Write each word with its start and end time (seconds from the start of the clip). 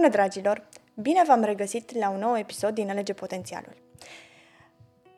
Bună, 0.00 0.12
dragilor! 0.12 0.66
Bine 0.94 1.22
v-am 1.26 1.42
regăsit 1.42 1.98
la 1.98 2.08
un 2.08 2.18
nou 2.18 2.38
episod 2.38 2.74
din 2.74 2.90
Alege 2.90 3.12
Potențialul. 3.12 3.76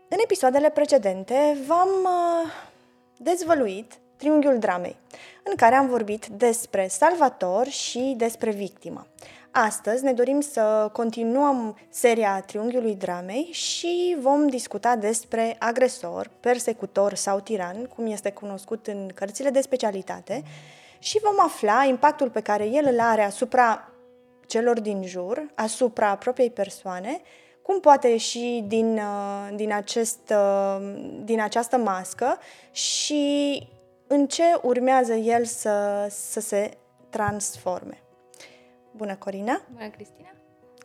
În 0.09 0.17
episoadele 0.23 0.71
precedente 0.71 1.57
v-am 1.67 1.89
uh, 1.89 2.53
dezvăluit 3.17 3.93
triunghiul 4.17 4.59
dramei, 4.59 4.97
în 5.43 5.57
care 5.57 5.75
am 5.75 5.87
vorbit 5.87 6.27
despre 6.27 6.89
salvator 6.89 7.67
și 7.67 8.15
despre 8.17 8.51
victimă. 8.51 9.07
Astăzi 9.51 10.05
ne 10.05 10.13
dorim 10.13 10.41
să 10.41 10.91
continuăm 10.93 11.79
seria 11.89 12.41
triunghiului 12.47 12.95
dramei 12.95 13.49
și 13.53 14.17
vom 14.21 14.47
discuta 14.47 14.97
despre 14.97 15.57
agresor, 15.59 16.31
persecutor 16.41 17.15
sau 17.15 17.41
tiran, 17.41 17.85
cum 17.85 18.07
este 18.07 18.31
cunoscut 18.33 18.87
în 18.87 19.11
cărțile 19.15 19.51
de 19.51 19.61
specialitate, 19.61 20.43
și 20.99 21.21
vom 21.23 21.45
afla 21.45 21.85
impactul 21.85 22.31
pe 22.31 22.41
care 22.41 22.65
el 22.65 22.89
îl 22.91 23.01
are 23.01 23.23
asupra 23.23 23.92
celor 24.53 24.81
din 24.81 25.03
jur, 25.05 25.47
asupra 25.55 26.17
propriei 26.17 26.51
persoane, 26.51 27.21
cum 27.63 27.81
poate 27.81 28.09
ieși 28.09 28.63
din, 28.67 28.97
uh, 28.97 29.55
din, 29.55 29.73
acest, 29.73 30.19
uh, 30.31 30.95
din 31.25 31.41
această 31.41 31.77
mască 31.77 32.39
și 32.71 33.23
în 34.07 34.27
ce 34.27 34.43
urmează 34.63 35.15
el 35.15 35.45
să, 35.45 36.07
să 36.11 36.41
se 36.41 36.71
transforme. 37.11 38.03
Bună, 38.91 39.15
Corina! 39.15 39.63
Bună, 39.73 39.89
Cristina! 39.89 40.33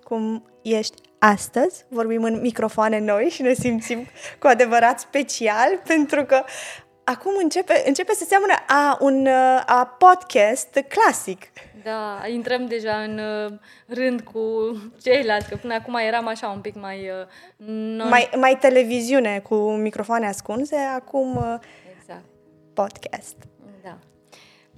Cum 0.04 0.52
ești 0.62 1.02
astăzi? 1.20 1.86
Vorbim 1.88 2.24
în 2.24 2.40
microfoane 2.42 3.00
noi 3.00 3.30
și 3.30 3.42
ne 3.42 3.54
simțim 3.54 4.06
cu 4.40 4.48
adevărat 4.48 5.00
special 5.00 5.82
pentru 5.88 6.26
că 6.26 6.44
acum 7.04 7.32
începe, 7.42 7.84
începe 7.86 8.14
să 8.14 8.26
seamănă 8.28 8.54
a 8.68 8.98
un 9.02 9.26
uh, 9.26 9.62
a 9.66 9.96
podcast 9.98 10.84
clasic. 10.88 11.52
Da, 11.88 12.28
intrăm 12.28 12.66
deja 12.66 12.96
în 13.02 13.20
uh, 13.20 13.60
rând 13.88 14.22
cu 14.22 14.42
ceilalți, 15.02 15.50
că 15.50 15.56
până 15.56 15.74
acum 15.74 15.96
eram 15.96 16.28
așa 16.28 16.48
un 16.48 16.62
pic 16.62 16.76
mai... 16.76 17.10
Uh, 17.10 17.66
non... 17.68 18.10
mai, 18.10 18.30
mai 18.40 18.58
televiziune 18.60 19.40
cu 19.40 19.56
microfoane 19.72 20.28
ascunse, 20.28 20.76
acum 20.76 21.60
exact. 21.98 22.24
podcast. 22.74 23.36
Da. 23.84 23.98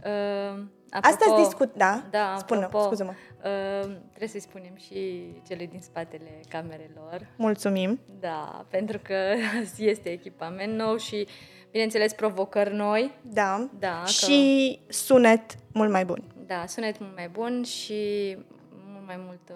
Uh, 0.09 0.63
apropo, 0.89 1.07
Astăzi 1.07 1.43
discut, 1.43 1.73
da? 1.75 2.03
Da, 2.09 2.35
Spune, 2.39 2.63
apropo, 2.63 2.85
scuză-mă. 2.85 3.11
Uh, 3.11 3.95
trebuie 4.07 4.29
să-i 4.29 4.39
spunem 4.39 4.75
și 4.75 5.25
cele 5.47 5.65
din 5.65 5.79
spatele 5.81 6.39
camerelor. 6.49 7.27
Mulțumim. 7.35 7.99
Da, 8.19 8.65
pentru 8.69 8.99
că 9.03 9.15
este 9.77 10.09
echipament 10.09 10.73
nou 10.73 10.97
și 10.97 11.27
bineînțeles 11.71 12.13
provocări 12.13 12.75
noi. 12.75 13.11
Da. 13.21 13.69
da 13.79 14.03
și 14.05 14.79
că... 14.85 14.93
sunet 14.93 15.55
mult 15.73 15.91
mai 15.91 16.05
bun 16.05 16.23
da, 16.49 16.65
sunet 16.67 16.99
mult 16.99 17.15
mai 17.15 17.27
bun 17.27 17.63
și 17.63 18.37
mult 18.85 19.05
mai 19.05 19.19
multă 19.25 19.53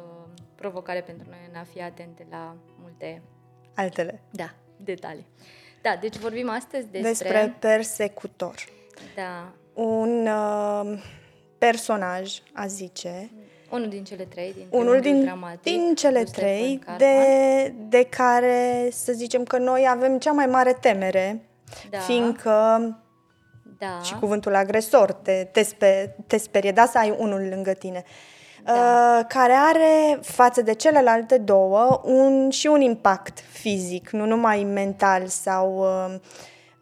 provocare 0.56 1.02
pentru 1.02 1.26
noi 1.30 1.40
în 1.52 1.60
a 1.60 1.64
fi 1.74 1.82
atente 1.82 2.26
la 2.30 2.56
multe 2.82 3.22
altele. 3.76 4.22
Da, 4.30 4.54
detalii. 4.78 5.26
Da, 5.82 5.98
deci 6.02 6.16
vorbim 6.16 6.50
astăzi 6.50 6.88
despre... 6.88 7.10
Despre 7.10 7.56
persecutor. 7.60 8.56
Da. 9.16 9.52
Un 9.82 10.28
uh, 10.28 11.04
personaj, 11.58 12.40
a 12.54 12.66
zice... 12.66 13.32
Unul 13.70 13.90
din 13.90 14.04
cele 14.04 14.24
trei, 14.24 14.54
din 14.54 14.68
unul 14.70 15.00
din, 15.00 15.24
dramatic, 15.24 15.62
din 15.62 15.96
cele 15.96 16.24
trei, 16.24 16.80
de, 16.98 17.74
de 17.88 18.06
care 18.10 18.90
să 18.92 19.12
zicem 19.12 19.44
că 19.44 19.58
noi 19.58 19.86
avem 19.90 20.20
cea 20.20 20.32
mai 20.32 20.46
mare 20.46 20.74
temere, 20.74 21.42
da. 21.90 22.00
fiindcă 22.00 22.98
da. 23.86 24.02
și 24.02 24.16
cuvântul 24.16 24.56
agresor 24.56 25.14
te, 25.14 25.48
te, 25.52 25.64
spe, 25.64 26.16
te 26.28 26.38
sperie, 26.38 26.72
da, 26.72 26.86
să 26.86 26.98
ai 26.98 27.16
unul 27.18 27.48
lângă 27.48 27.74
tine. 27.74 28.04
Da. 28.64 28.74
Uh, 28.74 29.26
care 29.28 29.54
are 29.54 30.20
față 30.22 30.62
de 30.62 30.74
celelalte 30.74 31.38
două 31.38 32.02
un, 32.04 32.50
și 32.50 32.68
un 32.68 32.82
impact 32.82 33.40
fizic, 33.40 34.10
nu 34.10 34.26
numai 34.26 34.64
mental 34.64 35.28
sau 35.28 35.78
uh, 35.78 36.16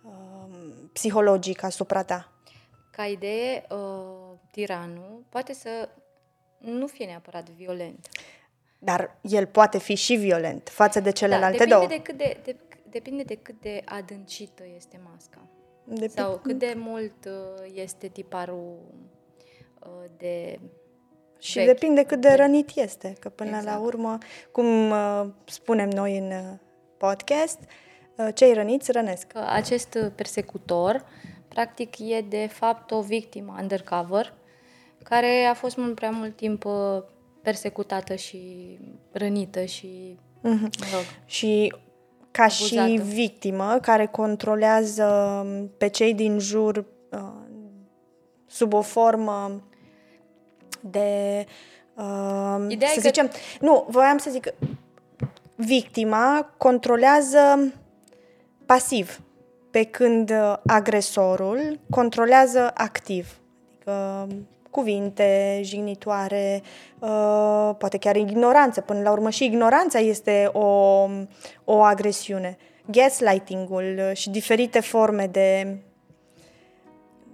uh, 0.04 0.56
psihologic 0.94 1.64
asupra 1.64 2.04
ta. 2.04 2.32
Ca 2.92 3.06
idee, 3.06 3.66
uh, 3.70 4.38
tiranul 4.52 5.24
poate 5.30 5.54
să 5.54 5.90
nu 6.58 6.88
fie 6.88 7.06
neapărat 7.06 7.50
violent. 7.50 8.08
Dar 8.80 9.18
el 9.22 9.46
poate 9.46 9.80
fi 9.80 9.96
și 9.96 10.16
violent 10.16 10.70
față 10.70 11.00
de 11.00 11.12
celelalte 11.12 11.58
da, 11.58 11.64
depinde 11.64 11.76
două. 11.76 11.88
De 11.88 12.02
cât 12.02 12.18
de, 12.18 12.38
de, 12.44 12.56
depinde 12.90 13.24
de 13.24 13.36
cât 13.36 13.62
de 13.62 13.82
adâncită 13.86 14.64
este 14.76 15.00
masca. 15.12 15.51
De 15.94 16.08
Sau 16.08 16.40
cât 16.44 16.58
de 16.58 16.74
mult 16.78 17.26
uh, 17.26 17.72
este 17.74 18.08
tiparul 18.08 18.78
uh, 19.80 20.10
de 20.18 20.60
și 21.40 21.58
vechi. 21.58 21.68
depinde 21.68 22.04
cât 22.04 22.22
de 22.22 22.34
rănit 22.34 22.70
este, 22.76 23.14
că 23.20 23.30
până 23.30 23.58
exact. 23.58 23.66
la 23.66 23.80
urmă, 23.80 24.18
cum 24.52 24.90
uh, 24.90 25.26
spunem 25.46 25.90
noi 25.90 26.18
în 26.18 26.32
podcast, 26.98 27.60
cei 28.34 28.54
răniți 28.54 28.92
rănesc. 28.92 29.28
Că 29.28 29.46
acest 29.48 29.98
persecutor, 30.16 31.06
practic, 31.48 32.00
e 32.00 32.22
de 32.30 32.48
fapt 32.52 32.92
o 32.92 33.02
victimă 33.02 33.56
undercover, 33.60 34.34
care 35.04 35.44
a 35.44 35.54
fost 35.54 35.78
mult 35.78 35.96
prea 35.96 36.10
mult 36.10 36.36
timp 36.36 36.66
persecutată 37.42 38.16
și 38.16 38.78
rănită 39.12 39.66
și, 39.66 40.18
mm-hmm. 40.40 40.80
mă 40.80 40.86
rog. 40.94 41.04
Și 41.26 41.74
ca 42.32 42.44
abuzată. 42.44 42.88
și 42.88 43.02
victimă 43.04 43.78
care 43.82 44.06
controlează 44.06 45.46
pe 45.78 45.88
cei 45.88 46.14
din 46.14 46.40
jur 46.40 46.86
uh, 47.10 47.20
sub 48.48 48.74
o 48.74 48.82
formă 48.82 49.62
de 50.80 51.46
uh, 51.96 52.66
Ideea 52.68 52.90
să 52.90 53.00
zicem, 53.00 53.28
că... 53.28 53.34
nu, 53.60 53.86
voiam 53.90 54.18
să 54.18 54.30
zic 54.30 54.54
victima 55.56 56.54
controlează 56.58 57.74
pasiv 58.66 59.22
pe 59.72 59.84
când 59.84 60.34
agresorul 60.66 61.80
controlează 61.90 62.72
activ. 62.74 63.40
Adică 63.70 64.28
cuvinte 64.72 65.60
jignitoare, 65.64 66.62
uh, 67.00 67.72
poate 67.78 67.98
chiar 67.98 68.16
ignoranță. 68.16 68.82
Până 68.82 69.02
la 69.02 69.12
urmă 69.12 69.30
și 69.30 69.46
ignoranța 69.46 70.00
este 70.00 70.50
o, 70.54 71.08
o 71.64 71.82
agresiune. 71.82 72.58
Gaslighting-ul 72.86 74.12
și 74.14 74.30
diferite 74.30 74.80
forme 74.80 75.28
de, 75.28 75.78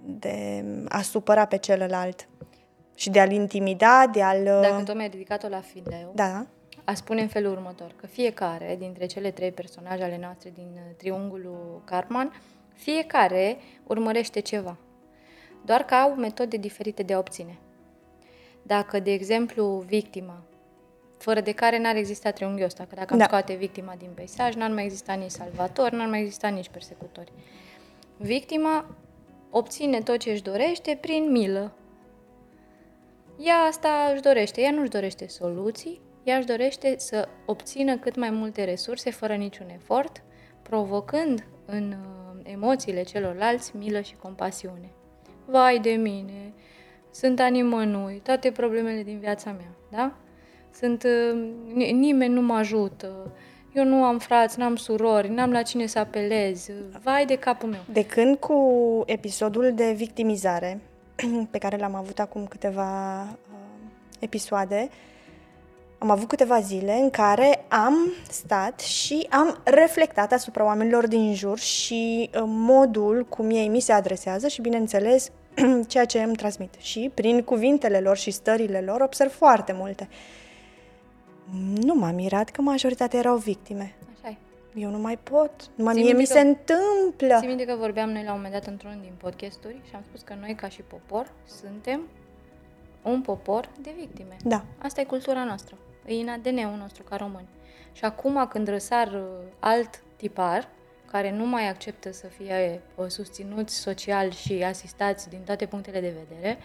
de 0.04 0.64
a 0.88 1.02
supăra 1.02 1.44
pe 1.44 1.56
celălalt 1.56 2.28
și 2.94 3.10
de 3.10 3.20
a-l 3.20 3.32
intimida, 3.32 4.06
de 4.12 4.22
a-l... 4.22 4.44
Dacă 4.44 4.82
tu 4.84 4.92
mi-ai 4.92 5.08
dedicat-o 5.08 5.48
la 5.48 5.60
Fideu, 5.60 6.12
da. 6.14 6.46
a 6.84 6.94
spune 6.94 7.20
în 7.20 7.28
felul 7.28 7.52
următor, 7.52 7.92
că 8.00 8.06
fiecare 8.06 8.76
dintre 8.78 9.06
cele 9.06 9.30
trei 9.30 9.52
personaje 9.52 10.02
ale 10.02 10.18
noastre 10.20 10.52
din 10.54 10.80
triunghiul 10.96 11.82
Carman, 11.84 12.32
fiecare 12.74 13.56
urmărește 13.86 14.40
ceva 14.40 14.76
doar 15.64 15.82
că 15.82 15.94
au 15.94 16.14
metode 16.14 16.56
diferite 16.56 17.02
de 17.02 17.12
a 17.14 17.18
obține. 17.18 17.58
Dacă, 18.62 18.98
de 19.00 19.12
exemplu, 19.12 19.84
victima, 19.86 20.42
fără 21.18 21.40
de 21.40 21.52
care 21.52 21.78
n-ar 21.78 21.96
exista 21.96 22.30
triunghiul 22.30 22.66
ăsta, 22.66 22.84
că 22.84 22.94
dacă 22.94 23.12
am 23.12 23.18
da. 23.18 23.24
scoate 23.24 23.54
victima 23.54 23.94
din 23.98 24.10
peisaj, 24.14 24.54
n-ar 24.54 24.70
mai 24.70 24.84
exista 24.84 25.12
nici 25.12 25.30
salvator, 25.30 25.90
n-ar 25.90 26.08
mai 26.08 26.20
exista 26.20 26.48
nici 26.48 26.68
persecutori. 26.68 27.32
Victima 28.16 28.96
obține 29.50 30.00
tot 30.00 30.18
ce 30.18 30.30
își 30.30 30.42
dorește 30.42 30.98
prin 31.00 31.30
milă. 31.30 31.72
Ea 33.38 33.56
asta 33.56 34.10
își 34.12 34.22
dorește, 34.22 34.60
ea 34.60 34.70
nu 34.70 34.80
își 34.80 34.90
dorește 34.90 35.26
soluții, 35.26 36.00
ea 36.24 36.36
își 36.36 36.46
dorește 36.46 36.94
să 36.98 37.28
obțină 37.46 37.96
cât 37.96 38.16
mai 38.16 38.30
multe 38.30 38.64
resurse 38.64 39.10
fără 39.10 39.34
niciun 39.34 39.68
efort, 39.68 40.22
provocând 40.62 41.46
în 41.64 41.90
uh, 41.90 42.40
emoțiile 42.42 43.02
celorlalți 43.02 43.76
milă 43.76 44.00
și 44.00 44.16
compasiune 44.16 44.90
vai 45.50 45.78
de 45.78 45.90
mine, 45.90 46.52
sunt 47.10 47.40
animănui, 47.40 48.20
toate 48.24 48.50
problemele 48.50 49.02
din 49.02 49.18
viața 49.18 49.50
mea, 49.50 49.70
da? 49.90 50.12
Sunt, 50.74 51.02
uh, 51.02 51.50
nimeni 51.92 52.34
nu 52.34 52.42
mă 52.42 52.54
ajută, 52.54 53.32
eu 53.72 53.84
nu 53.84 54.04
am 54.04 54.18
frați, 54.18 54.58
n-am 54.58 54.76
surori, 54.76 55.28
n-am 55.28 55.50
la 55.50 55.62
cine 55.62 55.86
să 55.86 55.98
apelez, 55.98 56.68
vai 57.02 57.26
de 57.26 57.36
capul 57.36 57.68
meu. 57.68 57.80
De 57.92 58.06
când 58.06 58.36
cu 58.36 59.02
episodul 59.06 59.72
de 59.74 59.92
victimizare, 59.92 60.80
pe 61.50 61.58
care 61.58 61.76
l-am 61.76 61.94
avut 61.94 62.18
acum 62.18 62.46
câteva 62.46 63.22
uh, 63.22 63.58
episoade, 64.18 64.88
am 65.98 66.10
avut 66.10 66.28
câteva 66.28 66.60
zile 66.60 66.92
în 66.92 67.10
care 67.10 67.64
am 67.68 68.12
stat 68.30 68.80
și 68.80 69.26
am 69.30 69.60
reflectat 69.64 70.32
asupra 70.32 70.64
oamenilor 70.64 71.08
din 71.08 71.34
jur 71.34 71.58
și 71.58 72.30
uh, 72.34 72.42
modul 72.46 73.26
cum 73.28 73.50
ei 73.50 73.68
mi 73.68 73.80
se 73.80 73.92
adresează 73.92 74.48
și, 74.48 74.60
bineînțeles, 74.60 75.30
ceea 75.88 76.04
ce 76.04 76.22
îmi 76.22 76.36
transmit. 76.36 76.74
Și 76.78 77.10
prin 77.14 77.42
cuvintele 77.42 78.00
lor 78.00 78.16
și 78.16 78.30
stările 78.30 78.80
lor 78.80 79.00
observ 79.00 79.30
foarte 79.32 79.72
multe. 79.72 80.08
Nu 81.74 81.94
m-am 81.94 82.14
mirat 82.14 82.48
că 82.48 82.62
majoritatea 82.62 83.18
erau 83.18 83.36
victime. 83.36 83.94
Așa 84.22 84.36
Eu 84.74 84.90
nu 84.90 84.98
mai 84.98 85.16
pot. 85.16 85.50
Numai 85.74 85.94
mie 85.94 86.12
mi 86.12 86.24
că, 86.24 86.32
se 86.32 86.40
întâmplă. 86.40 87.38
Ții 87.38 87.48
minte 87.48 87.64
că 87.64 87.76
vorbeam 87.78 88.10
noi 88.10 88.22
la 88.24 88.30
un 88.30 88.36
moment 88.36 88.52
dat 88.52 88.66
într-unul 88.66 88.98
din 89.00 89.12
podcasturi 89.16 89.80
și 89.88 89.94
am 89.94 90.02
spus 90.08 90.20
că 90.20 90.34
noi 90.40 90.54
ca 90.54 90.68
și 90.68 90.80
popor 90.80 91.32
suntem 91.46 92.00
un 93.02 93.20
popor 93.20 93.68
de 93.80 93.90
victime. 93.98 94.36
Da. 94.44 94.64
Asta 94.78 95.00
e 95.00 95.04
cultura 95.04 95.44
noastră. 95.44 95.76
E 96.06 96.14
în 96.14 96.28
ADN-ul 96.28 96.76
nostru 96.78 97.02
ca 97.02 97.16
români. 97.16 97.48
Și 97.92 98.04
acum 98.04 98.46
când 98.48 98.68
răsar 98.68 99.06
uh, 99.06 99.22
alt 99.58 100.02
tipar, 100.16 100.68
care 101.10 101.30
nu 101.32 101.46
mai 101.46 101.68
acceptă 101.68 102.12
să 102.12 102.26
fie 102.26 102.80
uh, 102.94 103.06
susținuți 103.08 103.74
social 103.74 104.30
și 104.32 104.62
asistați 104.66 105.28
din 105.28 105.38
toate 105.44 105.66
punctele 105.66 106.00
de 106.00 106.12
vedere, 106.28 106.58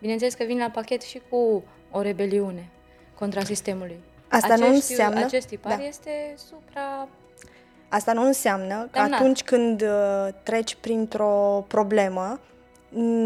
bineînțeles 0.00 0.34
că 0.34 0.44
vin 0.44 0.58
la 0.58 0.70
pachet 0.70 1.02
și 1.02 1.20
cu 1.28 1.64
o 1.90 2.00
rebeliune 2.00 2.68
contra 3.14 3.44
sistemului. 3.44 3.98
Asta 4.28 4.56
nu 4.56 4.66
Acest- 4.66 4.88
înseamnă- 4.90 5.24
Acest 5.24 5.46
tipar 5.46 5.76
da. 5.76 5.84
este 5.84 6.34
supra... 6.36 7.08
Asta 7.88 8.12
nu 8.12 8.22
înseamnă 8.24 8.82
că 8.90 8.98
Damnat. 8.98 9.20
atunci 9.20 9.42
când 9.42 9.82
uh, 9.82 10.28
treci 10.42 10.74
printr-o 10.80 11.64
problemă, 11.68 12.40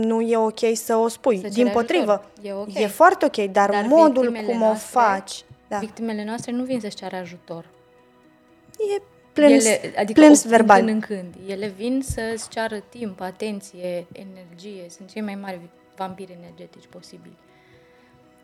nu 0.02 0.20
e 0.20 0.36
ok 0.36 0.58
să 0.74 0.96
o 0.96 1.08
spui. 1.08 1.36
Să 1.36 1.42
Din 1.48 1.52
ceri 1.52 1.70
potrivă, 1.70 2.12
ajutor. 2.12 2.30
E 2.42 2.52
ok. 2.52 2.74
e 2.78 2.86
foarte 2.86 3.24
ok, 3.24 3.36
dar, 3.50 3.70
Dar 3.70 3.84
modul 3.86 4.22
victimele 4.22 4.52
cum 4.52 4.62
o 4.62 4.64
noastre- 4.64 5.00
faci, 5.00 5.44
da, 5.68 5.78
Victimele 5.78 6.24
noastre 6.24 6.52
nu 6.52 6.64
vin 6.64 6.80
să-și 6.80 6.94
ceară 6.96 7.16
ajutor. 7.16 7.68
e 8.96 9.02
plâns, 9.34 9.64
ele, 9.64 9.92
adică 9.98 10.20
plâns 10.20 10.44
o- 10.44 10.48
verbal. 10.48 10.84
Din 10.84 11.00
când 11.00 11.22
în 11.22 11.30
când. 11.40 11.50
Ele 11.50 11.66
vin 11.68 12.00
să-ți 12.02 12.48
ceară 12.48 12.78
timp, 12.88 13.20
atenție, 13.20 14.06
energie. 14.12 14.86
Sunt 14.88 15.10
cei 15.10 15.22
mai 15.22 15.34
mari 15.34 15.60
vampiri 15.96 16.36
energetici 16.40 16.86
posibili. 16.88 17.36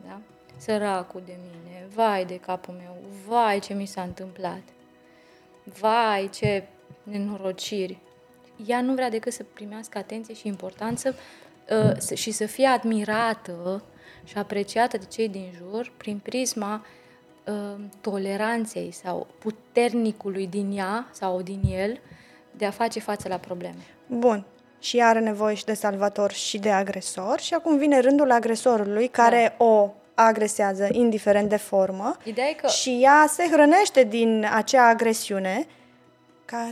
Da? 0.06 0.20
Săracul 0.56 1.22
de 1.26 1.36
mine, 1.42 1.86
vai 1.94 2.24
de 2.24 2.36
capul 2.38 2.74
meu, 2.74 2.96
vai 3.26 3.58
ce 3.58 3.74
mi 3.74 3.86
s-a 3.86 4.02
întâmplat, 4.02 4.62
vai 5.80 6.30
ce 6.34 6.64
nenorociri. 7.02 7.98
Ea 8.66 8.80
nu 8.80 8.92
vrea 8.94 9.10
decât 9.10 9.32
să 9.32 9.44
primească 9.52 9.98
atenție 9.98 10.34
și 10.34 10.46
importanță 10.46 11.14
uh, 11.70 11.92
să- 11.98 12.14
și 12.14 12.30
să 12.30 12.46
fie 12.46 12.66
admirată 12.66 13.82
și 14.24 14.38
apreciată 14.38 14.96
de 14.96 15.04
cei 15.04 15.28
din 15.28 15.52
jur 15.56 15.92
prin 15.96 16.18
prisma 16.18 16.74
uh, 16.84 16.98
toleranței 18.00 18.90
sau 18.92 19.26
puternicului 19.38 20.46
din 20.46 20.76
ea 20.76 21.08
sau 21.12 21.42
din 21.42 21.60
el 21.68 22.00
de 22.56 22.66
a 22.66 22.70
face 22.70 23.00
față 23.00 23.28
la 23.28 23.36
probleme. 23.36 23.86
Bun. 24.06 24.44
Și 24.78 24.98
ea 24.98 25.08
are 25.08 25.20
nevoie 25.20 25.54
și 25.54 25.64
de 25.64 25.74
salvator 25.74 26.32
și 26.32 26.58
de 26.58 26.70
agresor 26.70 27.40
și 27.40 27.54
acum 27.54 27.78
vine 27.78 28.00
rândul 28.00 28.30
agresorului 28.30 29.08
care 29.08 29.54
Da. 29.58 29.64
o 29.64 29.90
agresează 30.14 30.88
indiferent 30.92 31.48
de 31.48 31.56
formă 31.56 32.16
Ideea 32.24 32.48
e 32.48 32.52
că 32.52 32.66
și 32.66 32.98
ea 33.02 33.24
se 33.28 33.48
hrănește 33.52 34.04
din 34.04 34.46
acea 34.54 34.88
agresiune 34.88 35.66
ca, 36.44 36.68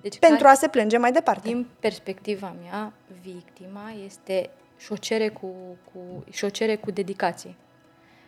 deci, 0.00 0.18
pentru 0.18 0.38
care- 0.38 0.50
a 0.50 0.54
se 0.54 0.68
plânge 0.68 0.96
mai 0.96 1.12
departe. 1.12 1.48
Din 1.48 1.66
perspectiva 1.80 2.54
mea, 2.62 2.92
victima 3.22 3.92
este 4.04 4.50
șocere 4.78 5.28
cu, 5.28 5.46
cu, 5.92 6.24
șocere 6.30 6.76
cu 6.76 6.90
dedicație. 6.90 7.54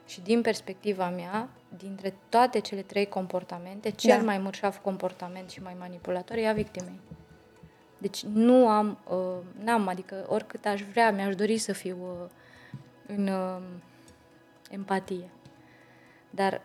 Și 0.06 0.20
din 0.20 0.40
perspectiva 0.40 1.08
mea, 1.08 1.48
dintre 1.76 2.14
toate 2.28 2.58
cele 2.58 2.82
trei 2.82 3.06
comportamente, 3.06 3.90
cel 3.90 4.18
Da. 4.18 4.24
mai 4.24 4.38
mărșav 4.38 4.76
comportament 4.76 5.50
și 5.50 5.62
mai 5.62 5.76
manipulator 5.78 6.36
e 6.36 6.48
a 6.48 6.52
victimei. 6.52 7.00
Deci 7.98 8.22
nu 8.24 8.68
am, 8.68 8.98
uh, 9.08 9.64
n-am, 9.64 9.88
adică 9.88 10.24
oricât 10.28 10.66
aș 10.66 10.82
vrea, 10.82 11.12
mi-aș 11.12 11.34
dori 11.34 11.58
să 11.58 11.72
fiu 11.72 11.96
uh, 12.00 12.28
în 13.06 13.26
uh, 13.26 13.62
empatie. 14.70 15.30
Dar 16.30 16.60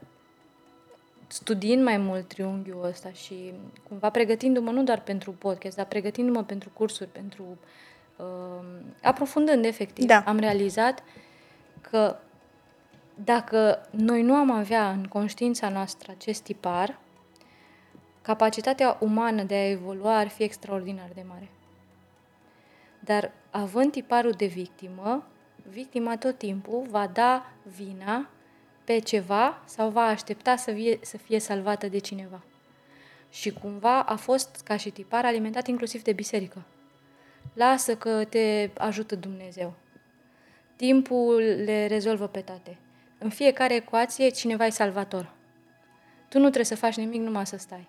studiind 1.28 1.84
mai 1.84 1.98
mult 1.98 2.28
triunghiul 2.28 2.86
ăsta 2.86 3.12
și 3.12 3.54
cumva 3.88 4.10
pregătindu-mă 4.10 4.72
nu 4.72 4.84
doar 4.84 5.02
pentru 5.02 5.32
podcast, 5.32 5.76
dar 5.76 5.86
pregătindu-mă 5.86 6.44
pentru 6.44 6.70
cursuri, 6.74 7.10
pentru 7.10 7.58
uh, 8.16 8.66
aprofundând 9.04 9.66
efectiv, 9.66 10.06
Da. 10.06 10.24
am 10.26 10.40
realizat 10.40 11.04
că 11.82 12.16
dacă 13.24 13.88
noi 13.90 14.22
nu 14.22 14.34
am 14.34 14.52
avea 14.52 14.90
în 14.90 15.04
conștiința 15.04 15.70
noastră 15.70 16.12
acest 16.12 16.44
tipar, 16.44 17.00
capacitatea 18.22 18.98
umană 19.00 19.44
de 19.44 19.56
a 19.56 19.70
evolua 19.70 20.18
ar 20.18 20.28
fi 20.28 20.44
extraordinar 20.44 21.10
de 21.14 21.24
mare. 21.28 21.50
Dar 23.00 23.32
având 23.50 23.92
tiparul 23.92 24.32
de 24.32 24.46
victimă, 24.46 25.28
victima 25.70 26.18
tot 26.18 26.38
timpul 26.38 26.86
va 26.90 27.08
da 27.08 27.52
vina 27.76 28.30
pe 28.84 29.00
ceva 29.00 29.62
sau 29.66 29.90
va 29.90 30.02
aștepta 30.04 30.56
să 30.56 30.72
fie, 30.72 31.00
să 31.02 31.18
fie 31.18 31.40
salvată 31.40 31.88
de 31.88 31.98
cineva. 31.98 32.42
Și 33.30 33.52
cumva 33.52 34.04
a 34.04 34.16
fost, 34.16 34.62
ca 34.64 34.78
și 34.78 34.90
tipar, 34.90 35.26
alimentat 35.26 35.68
inclusiv 35.68 36.02
de 36.02 36.12
biserică. 36.12 36.64
Lasă 37.54 37.96
că 37.96 38.24
te 38.24 38.70
ajută 38.78 39.16
Dumnezeu. 39.16 39.74
Timpul 40.76 41.42
le 41.66 41.88
rezolvă 41.88 42.28
pe 42.28 42.40
toate. 42.40 42.78
În 43.18 43.30
fiecare 43.30 43.76
ecuație, 43.76 44.30
cineva 44.30 44.66
e 44.66 44.70
salvator. 44.70 45.34
Tu 46.30 46.38
nu 46.38 46.44
trebuie 46.44 46.66
să 46.66 46.76
faci 46.76 46.96
nimic, 46.96 47.22
numai 47.22 47.46
să 47.48 47.58
stai. 47.58 47.88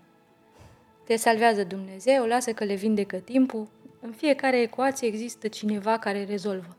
Te 1.05 1.17
salvează 1.17 1.65
Dumnezeu, 1.65 2.25
lasă 2.25 2.53
că 2.53 2.65
le 2.65 2.75
vindecă 2.75 3.17
timpul. 3.17 3.69
În 4.01 4.13
fiecare 4.13 4.61
ecuație 4.61 5.09
există 5.09 5.49
cineva 5.49 5.99
care 5.99 6.25
rezolvă. 6.25 6.77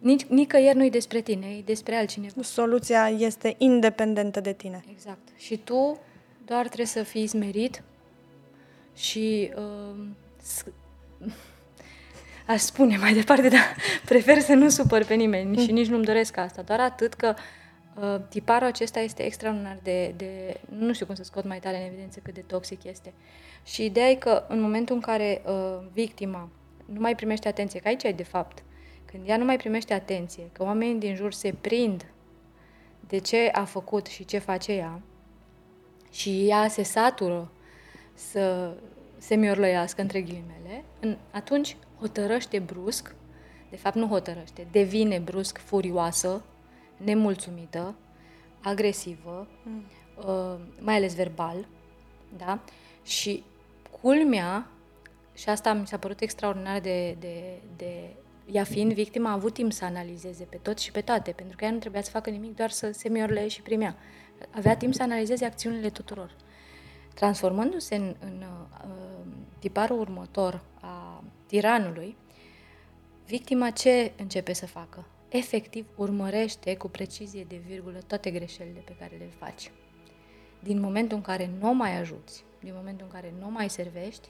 Nici, 0.00 0.24
nicăieri 0.24 0.76
nu 0.76 0.84
e 0.84 0.88
despre 0.88 1.20
tine, 1.20 1.46
e 1.46 1.62
despre 1.62 1.94
altcineva. 1.96 2.42
Soluția 2.42 3.08
este 3.08 3.54
independentă 3.58 4.40
de 4.40 4.52
tine. 4.52 4.84
Exact. 4.90 5.28
Și 5.36 5.56
tu 5.56 5.98
doar 6.46 6.64
trebuie 6.66 6.86
să 6.86 7.02
fii 7.02 7.26
smerit 7.26 7.82
și 8.94 9.52
uh, 9.56 10.04
s- 10.42 10.64
aș 12.48 12.60
spune 12.60 12.96
mai 12.96 13.14
departe, 13.14 13.48
dar 13.48 13.76
prefer 14.04 14.38
să 14.38 14.54
nu 14.54 14.68
supăr 14.68 15.04
pe 15.04 15.14
nimeni 15.14 15.58
și 15.58 15.72
nici 15.72 15.86
nu-mi 15.86 16.04
doresc 16.04 16.36
asta. 16.36 16.62
Doar 16.62 16.80
atât 16.80 17.14
că 17.14 17.34
uh, 17.94 18.20
tiparul 18.28 18.66
acesta 18.66 19.00
este 19.00 19.22
extraordinar 19.22 19.78
de, 19.82 20.14
de... 20.16 20.60
Nu 20.78 20.92
știu 20.92 21.06
cum 21.06 21.14
să 21.14 21.24
scot 21.24 21.44
mai 21.44 21.58
tare 21.58 21.76
în 21.76 21.86
evidență 21.86 22.20
cât 22.22 22.34
de 22.34 22.40
toxic 22.40 22.84
este. 22.84 23.12
Și 23.64 23.84
ideea 23.84 24.08
e 24.08 24.14
că 24.14 24.44
în 24.48 24.60
momentul 24.60 24.94
în 24.94 25.00
care 25.00 25.42
uh, 25.46 25.78
victima 25.92 26.48
nu 26.84 27.00
mai 27.00 27.14
primește 27.14 27.48
atenție, 27.48 27.80
că 27.80 27.88
aici 27.88 28.02
e 28.02 28.12
de 28.12 28.22
fapt, 28.22 28.62
când 29.04 29.28
ea 29.28 29.36
nu 29.36 29.44
mai 29.44 29.56
primește 29.56 29.94
atenție, 29.94 30.48
că 30.52 30.62
oamenii 30.62 30.94
din 30.94 31.14
jur 31.14 31.32
se 31.32 31.54
prind 31.60 32.06
de 33.08 33.18
ce 33.18 33.48
a 33.52 33.64
făcut 33.64 34.06
și 34.06 34.24
ce 34.24 34.38
face 34.38 34.72
ea 34.72 35.00
și 36.10 36.48
ea 36.48 36.68
se 36.68 36.82
satură 36.82 37.50
să 38.14 38.74
se 39.18 39.34
miorlăiască 39.34 40.00
între 40.00 40.20
ghilimele, 40.20 40.84
în, 41.00 41.16
atunci 41.30 41.76
hotărăște 41.98 42.58
brusc, 42.58 43.14
de 43.70 43.76
fapt 43.76 43.96
nu 43.96 44.06
hotărăște, 44.06 44.66
devine 44.70 45.18
brusc 45.18 45.58
furioasă, 45.58 46.44
nemulțumită, 46.96 47.94
agresivă, 48.62 49.46
mm. 49.62 49.84
uh, 50.16 50.58
mai 50.80 50.94
ales 50.94 51.14
verbal, 51.14 51.66
da? 52.36 52.60
Și 53.02 53.44
culmea, 54.00 54.70
și 55.34 55.48
asta 55.48 55.72
mi 55.72 55.86
s-a 55.86 55.98
părut 55.98 56.20
extraordinar 56.20 56.80
de, 56.80 57.16
de, 57.20 57.60
de 57.76 58.16
ea 58.52 58.64
fiind 58.64 58.92
victima, 58.92 59.30
a 59.30 59.32
avut 59.32 59.54
timp 59.54 59.72
să 59.72 59.84
analizeze 59.84 60.44
pe 60.44 60.56
tot 60.56 60.78
și 60.78 60.90
pe 60.90 61.00
toate, 61.00 61.30
pentru 61.30 61.56
că 61.56 61.64
ea 61.64 61.70
nu 61.70 61.78
trebuia 61.78 62.02
să 62.02 62.10
facă 62.10 62.30
nimic, 62.30 62.56
doar 62.56 62.70
să 62.70 62.90
se 62.90 63.08
miorle 63.08 63.48
și 63.48 63.62
primea. 63.62 63.96
Avea 64.50 64.76
timp 64.76 64.94
să 64.94 65.02
analizeze 65.02 65.44
acțiunile 65.44 65.90
tuturor. 65.90 66.36
Transformându-se 67.14 67.94
în, 67.94 68.14
în 68.20 68.44
uh, 68.44 68.88
tiparul 69.58 69.98
următor 70.00 70.60
a 70.77 70.77
tiranului, 71.48 72.16
victima 73.26 73.70
ce 73.70 74.12
începe 74.16 74.52
să 74.52 74.66
facă? 74.66 75.06
Efectiv, 75.28 75.86
urmărește 75.96 76.76
cu 76.76 76.88
precizie 76.88 77.44
de 77.48 77.60
virgulă 77.66 77.98
toate 78.06 78.30
greșelile 78.30 78.80
pe 78.84 78.96
care 78.98 79.16
le 79.18 79.30
faci. 79.38 79.70
Din 80.60 80.80
momentul 80.80 81.16
în 81.16 81.22
care 81.22 81.50
nu 81.60 81.68
o 81.68 81.72
mai 81.72 81.98
ajuți, 81.98 82.44
din 82.60 82.72
momentul 82.76 83.06
în 83.06 83.12
care 83.12 83.34
nu 83.40 83.46
o 83.46 83.50
mai 83.50 83.70
servești, 83.70 84.28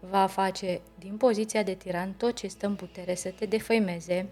va 0.00 0.26
face 0.26 0.80
din 0.98 1.16
poziția 1.16 1.62
de 1.62 1.74
tiran 1.74 2.12
tot 2.12 2.34
ce 2.34 2.46
stă 2.46 2.66
în 2.66 2.74
putere 2.74 3.14
să 3.14 3.30
te 3.30 3.46
defăimeze, 3.46 4.28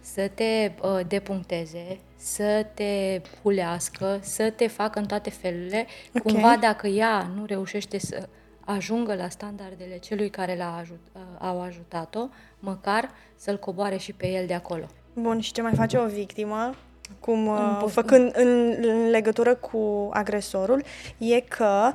să 0.00 0.28
te 0.28 0.72
uh, 0.82 1.00
depuncteze, 1.06 1.98
să 2.16 2.66
te 2.74 3.20
hulească, 3.42 4.18
să 4.22 4.50
te 4.50 4.66
facă 4.66 4.98
în 4.98 5.06
toate 5.06 5.30
felurile. 5.30 5.86
Ok. 6.14 6.22
Cumva 6.22 6.56
dacă 6.56 6.86
ea 6.86 7.30
nu 7.34 7.44
reușește 7.44 7.98
să 7.98 8.28
ajungă 8.74 9.14
la 9.14 9.28
standardele 9.28 9.98
celui 9.98 10.30
care 10.30 10.56
l-a 10.56 10.76
ajut, 10.80 11.00
uh, 11.12 11.20
au 11.38 11.60
ajutat-o, 11.62 12.28
măcar 12.58 13.10
să-l 13.36 13.58
coboare 13.58 13.96
și 13.96 14.12
pe 14.12 14.26
el 14.26 14.46
de 14.46 14.54
acolo. 14.54 14.84
Bun, 15.14 15.40
și 15.40 15.52
ce 15.52 15.62
mai 15.62 15.74
face 15.74 15.98
o 15.98 16.06
victimă, 16.06 16.74
cum, 17.20 17.46
uh, 17.46 17.82
po- 17.84 17.92
făcând 17.92 18.32
în, 18.36 18.74
în 18.82 19.10
legătură 19.10 19.54
cu 19.54 20.08
agresorul, 20.12 20.82
e 21.18 21.40
că, 21.40 21.92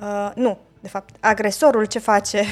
uh, 0.00 0.30
nu, 0.34 0.58
de 0.80 0.88
fapt, 0.88 1.14
agresorul 1.20 1.84
ce 1.84 1.98
face 1.98 2.44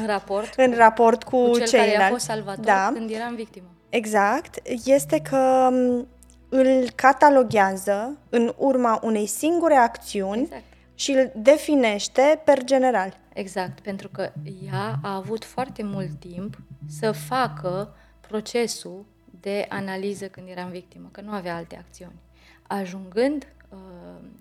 În 0.00 0.06
raport 0.06 0.52
în 0.64 0.74
raport 0.76 1.22
cu, 1.22 1.46
cu 1.48 1.56
cel 1.56 1.66
ceilalți. 1.66 1.92
care 1.96 2.08
a 2.08 2.10
fost 2.10 2.24
salvator 2.24 2.64
da, 2.64 2.90
când 2.94 3.10
era 3.10 3.24
în 3.24 3.34
victimă. 3.34 3.66
exact, 3.88 4.58
este 4.84 5.20
că 5.30 5.68
m, 5.70 6.06
îl 6.48 6.90
cataloghează 6.94 8.16
în 8.28 8.52
urma 8.56 9.00
unei 9.02 9.26
singure 9.26 9.74
acțiuni 9.74 10.40
Exact. 10.42 10.62
Și 11.02 11.10
îl 11.10 11.32
definește 11.34 12.40
per 12.44 12.64
general. 12.64 13.18
Exact, 13.32 13.80
pentru 13.80 14.08
că 14.08 14.32
ea 14.66 14.98
a 15.02 15.14
avut 15.14 15.44
foarte 15.44 15.82
mult 15.82 16.20
timp 16.20 16.58
să 16.88 17.12
facă 17.12 17.96
procesul 18.20 19.04
de 19.40 19.66
analiză 19.68 20.28
când 20.28 20.48
eram 20.48 20.70
victimă, 20.70 21.08
că 21.12 21.20
nu 21.20 21.30
avea 21.32 21.56
alte 21.56 21.76
acțiuni. 21.76 22.20
Ajungând, 22.62 23.52
uh, 23.68 23.78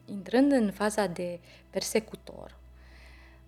intrând 0.05 0.51
în 0.51 0.71
faza 0.71 1.07
de 1.07 1.39
persecutor, 1.69 2.57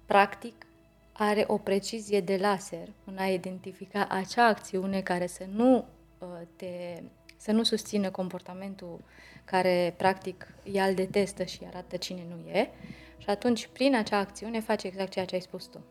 practic 0.05 0.65
are 1.11 1.43
o 1.47 1.57
precizie 1.57 2.21
de 2.21 2.37
laser 2.37 2.87
în 3.03 3.17
a 3.17 3.25
identifica 3.25 4.07
acea 4.09 4.45
acțiune 4.45 5.01
care 5.01 5.27
să 5.27 5.43
nu 5.51 5.85
uh, 6.17 6.27
te 6.55 7.01
să 7.37 7.51
nu 7.51 7.63
susțină 7.63 8.09
comportamentul 8.09 8.99
care 9.45 9.93
practic 9.97 10.47
ea 10.63 10.85
îl 10.85 10.93
detestă 10.93 11.43
și 11.43 11.59
arată 11.67 11.97
cine 11.97 12.25
nu 12.29 12.49
e 12.49 12.69
și 13.17 13.29
atunci 13.29 13.67
prin 13.67 13.95
acea 13.95 14.17
acțiune 14.17 14.59
face 14.59 14.87
exact 14.87 15.11
ceea 15.11 15.25
ce 15.25 15.35
ai 15.35 15.41
spus 15.41 15.65
tu. 15.65 15.85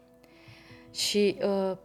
Și 0.90 1.36
uh, 1.44 1.76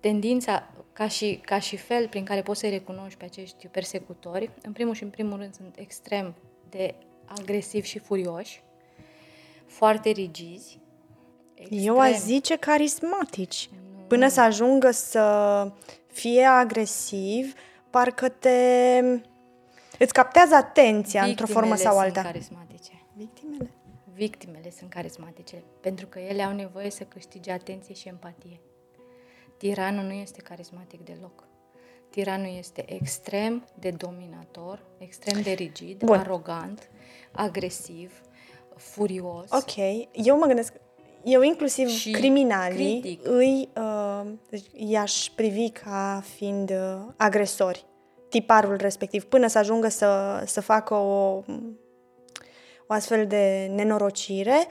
tendința, 0.00 0.70
ca 0.92 1.08
și, 1.08 1.40
ca 1.44 1.58
și 1.58 1.76
fel 1.76 2.08
prin 2.08 2.24
care 2.24 2.42
poți 2.42 2.60
să-i 2.60 2.70
recunoști 2.70 3.18
pe 3.18 3.24
acești 3.24 3.66
persecutori, 3.66 4.50
în 4.62 4.72
primul 4.72 4.94
și 4.94 5.02
în 5.02 5.10
primul 5.10 5.38
rând 5.38 5.54
sunt 5.54 5.76
extrem 5.78 6.34
de 6.70 6.94
agresivi 7.24 7.86
și 7.86 7.98
furioși, 7.98 8.62
foarte 9.66 10.10
rigizi. 10.10 10.80
Extrem. 11.54 11.84
Eu 11.84 11.98
aș 11.98 12.18
zice 12.18 12.56
carismatici. 12.56 13.68
Nu. 13.72 14.02
Până 14.06 14.28
să 14.28 14.40
ajungă 14.40 14.90
să 14.90 15.72
fie 16.06 16.44
agresiv, 16.44 17.54
parcă 17.90 18.28
te... 18.28 18.98
îți 19.98 20.12
captează 20.12 20.54
atenția 20.54 21.22
Victimele 21.22 21.30
într-o 21.30 21.46
formă 21.46 21.74
sau 21.74 21.98
alta. 21.98 22.20
Sunt 22.20 22.32
carismatice. 22.32 23.02
Victimele? 23.16 23.70
Victimele 24.22 24.70
sunt 24.70 24.90
carismatice, 24.90 25.62
pentru 25.80 26.06
că 26.06 26.18
ele 26.18 26.42
au 26.42 26.52
nevoie 26.52 26.90
să 26.90 27.04
câștige 27.04 27.50
atenție 27.52 27.94
și 27.94 28.08
empatie. 28.08 28.60
Tiranul 29.56 30.04
nu 30.04 30.12
este 30.12 30.40
carismatic 30.40 31.04
deloc. 31.04 31.44
Tiranul 32.10 32.56
este 32.58 32.94
extrem 32.94 33.66
de 33.78 33.90
dominator, 33.90 34.84
extrem 34.98 35.42
de 35.42 35.50
rigid, 35.50 36.02
Bun. 36.02 36.18
arogant, 36.18 36.90
agresiv, 37.32 38.20
furios. 38.76 39.50
Ok, 39.50 39.76
eu 40.12 40.38
mă 40.38 40.46
gândesc, 40.46 40.72
eu 41.24 41.42
inclusiv 41.42 41.88
și 41.88 42.10
criminalii 42.10 43.00
critic. 43.00 43.26
îi 43.26 43.68
uh, 43.76 44.60
i-aș 44.72 45.28
privi 45.34 45.70
ca 45.70 46.22
fiind 46.34 46.70
uh, 46.70 47.12
agresori, 47.16 47.84
tiparul 48.28 48.76
respectiv, 48.76 49.24
până 49.24 49.46
să 49.46 49.58
ajungă 49.58 49.88
să, 49.88 50.42
să 50.46 50.60
facă 50.60 50.94
o, 50.94 51.42
o 52.92 52.94
astfel 52.94 53.26
de 53.26 53.70
nenorocire. 53.74 54.66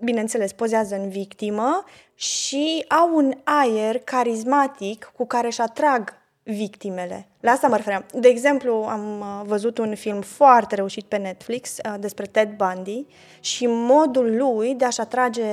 Bineînțeles, 0.00 0.52
pozează 0.52 0.94
în 0.94 1.08
victimă 1.08 1.84
și 2.14 2.84
au 2.88 3.16
un 3.16 3.32
aer 3.44 3.98
carismatic 3.98 5.12
cu 5.16 5.26
care 5.26 5.46
își 5.46 5.60
atrag 5.60 6.16
victimele. 6.42 7.28
La 7.40 7.50
asta 7.50 7.68
mă 7.68 7.76
refeream. 7.76 8.04
De 8.14 8.28
exemplu, 8.28 8.72
am 8.72 9.20
uh, 9.20 9.46
văzut 9.46 9.78
un 9.78 9.94
film 9.94 10.20
foarte 10.20 10.74
reușit 10.74 11.04
pe 11.04 11.16
Netflix 11.16 11.76
uh, 11.76 11.94
despre 12.00 12.26
Ted 12.26 12.56
Bundy 12.56 13.06
și 13.40 13.66
modul 13.66 14.36
lui 14.36 14.74
de 14.74 14.84
a-și 14.84 15.00
atrage 15.00 15.44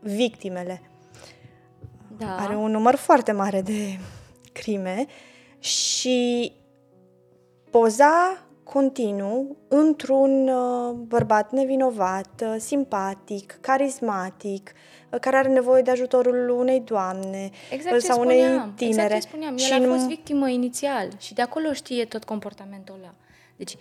victimele. 0.00 0.82
Da. 2.18 2.36
Are 2.36 2.56
un 2.56 2.70
număr 2.70 2.94
foarte 2.94 3.32
mare 3.32 3.60
de 3.60 3.98
crime 4.52 5.06
și 5.58 6.52
poza 7.70 8.38
continuu 8.72 9.56
într-un 9.68 10.48
uh, 10.48 10.94
bărbat 10.94 11.52
nevinovat, 11.52 12.44
simpatic, 12.58 13.58
carismatic, 13.60 14.72
care 15.20 15.36
are 15.36 15.48
nevoie 15.48 15.82
de 15.82 15.90
ajutorul 15.90 16.48
unei 16.48 16.80
doamne 16.80 17.50
exact 17.70 18.00
sau 18.00 18.20
unei 18.20 18.40
spuneam, 18.40 18.72
tinere. 18.76 19.02
Exact 19.02 19.22
ce 19.22 19.28
spuneam. 19.28 19.52
El 19.52 19.58
și 19.58 19.72
a 19.72 19.78
nu... 19.78 19.92
fost 19.92 20.06
victimă 20.06 20.48
inițial 20.48 21.08
și 21.18 21.34
de 21.34 21.42
acolo 21.42 21.72
știe 21.72 22.04
tot 22.04 22.24
comportamentul 22.24 22.94
ăla. 22.98 23.14
Deci, 23.56 23.76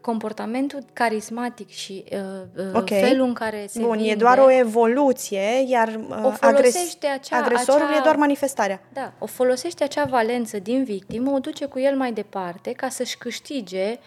comportamentul 0.00 0.84
carismatic 0.92 1.68
și 1.68 2.04
uh, 2.12 2.18
uh, 2.56 2.74
okay. 2.74 3.00
felul 3.00 3.26
în 3.26 3.32
care 3.32 3.66
se 3.68 3.80
Bun, 3.80 3.96
vinde, 3.96 4.10
e 4.10 4.14
doar 4.14 4.38
o 4.38 4.50
evoluție, 4.50 5.64
iar 5.66 6.00
uh, 6.08 6.36
agres- 6.40 6.96
acea, 7.14 7.36
agresorul 7.36 7.86
acea, 7.86 7.96
e 7.96 8.00
doar 8.02 8.16
manifestarea. 8.16 8.82
Da, 8.92 9.12
o 9.18 9.26
folosește 9.26 9.84
acea 9.84 10.04
valență 10.04 10.58
din 10.58 10.84
victimă, 10.84 11.30
o 11.30 11.38
duce 11.38 11.64
cu 11.64 11.78
el 11.78 11.96
mai 11.96 12.12
departe 12.12 12.72
ca 12.72 12.88
să-și 12.88 13.18
câștige 13.18 13.98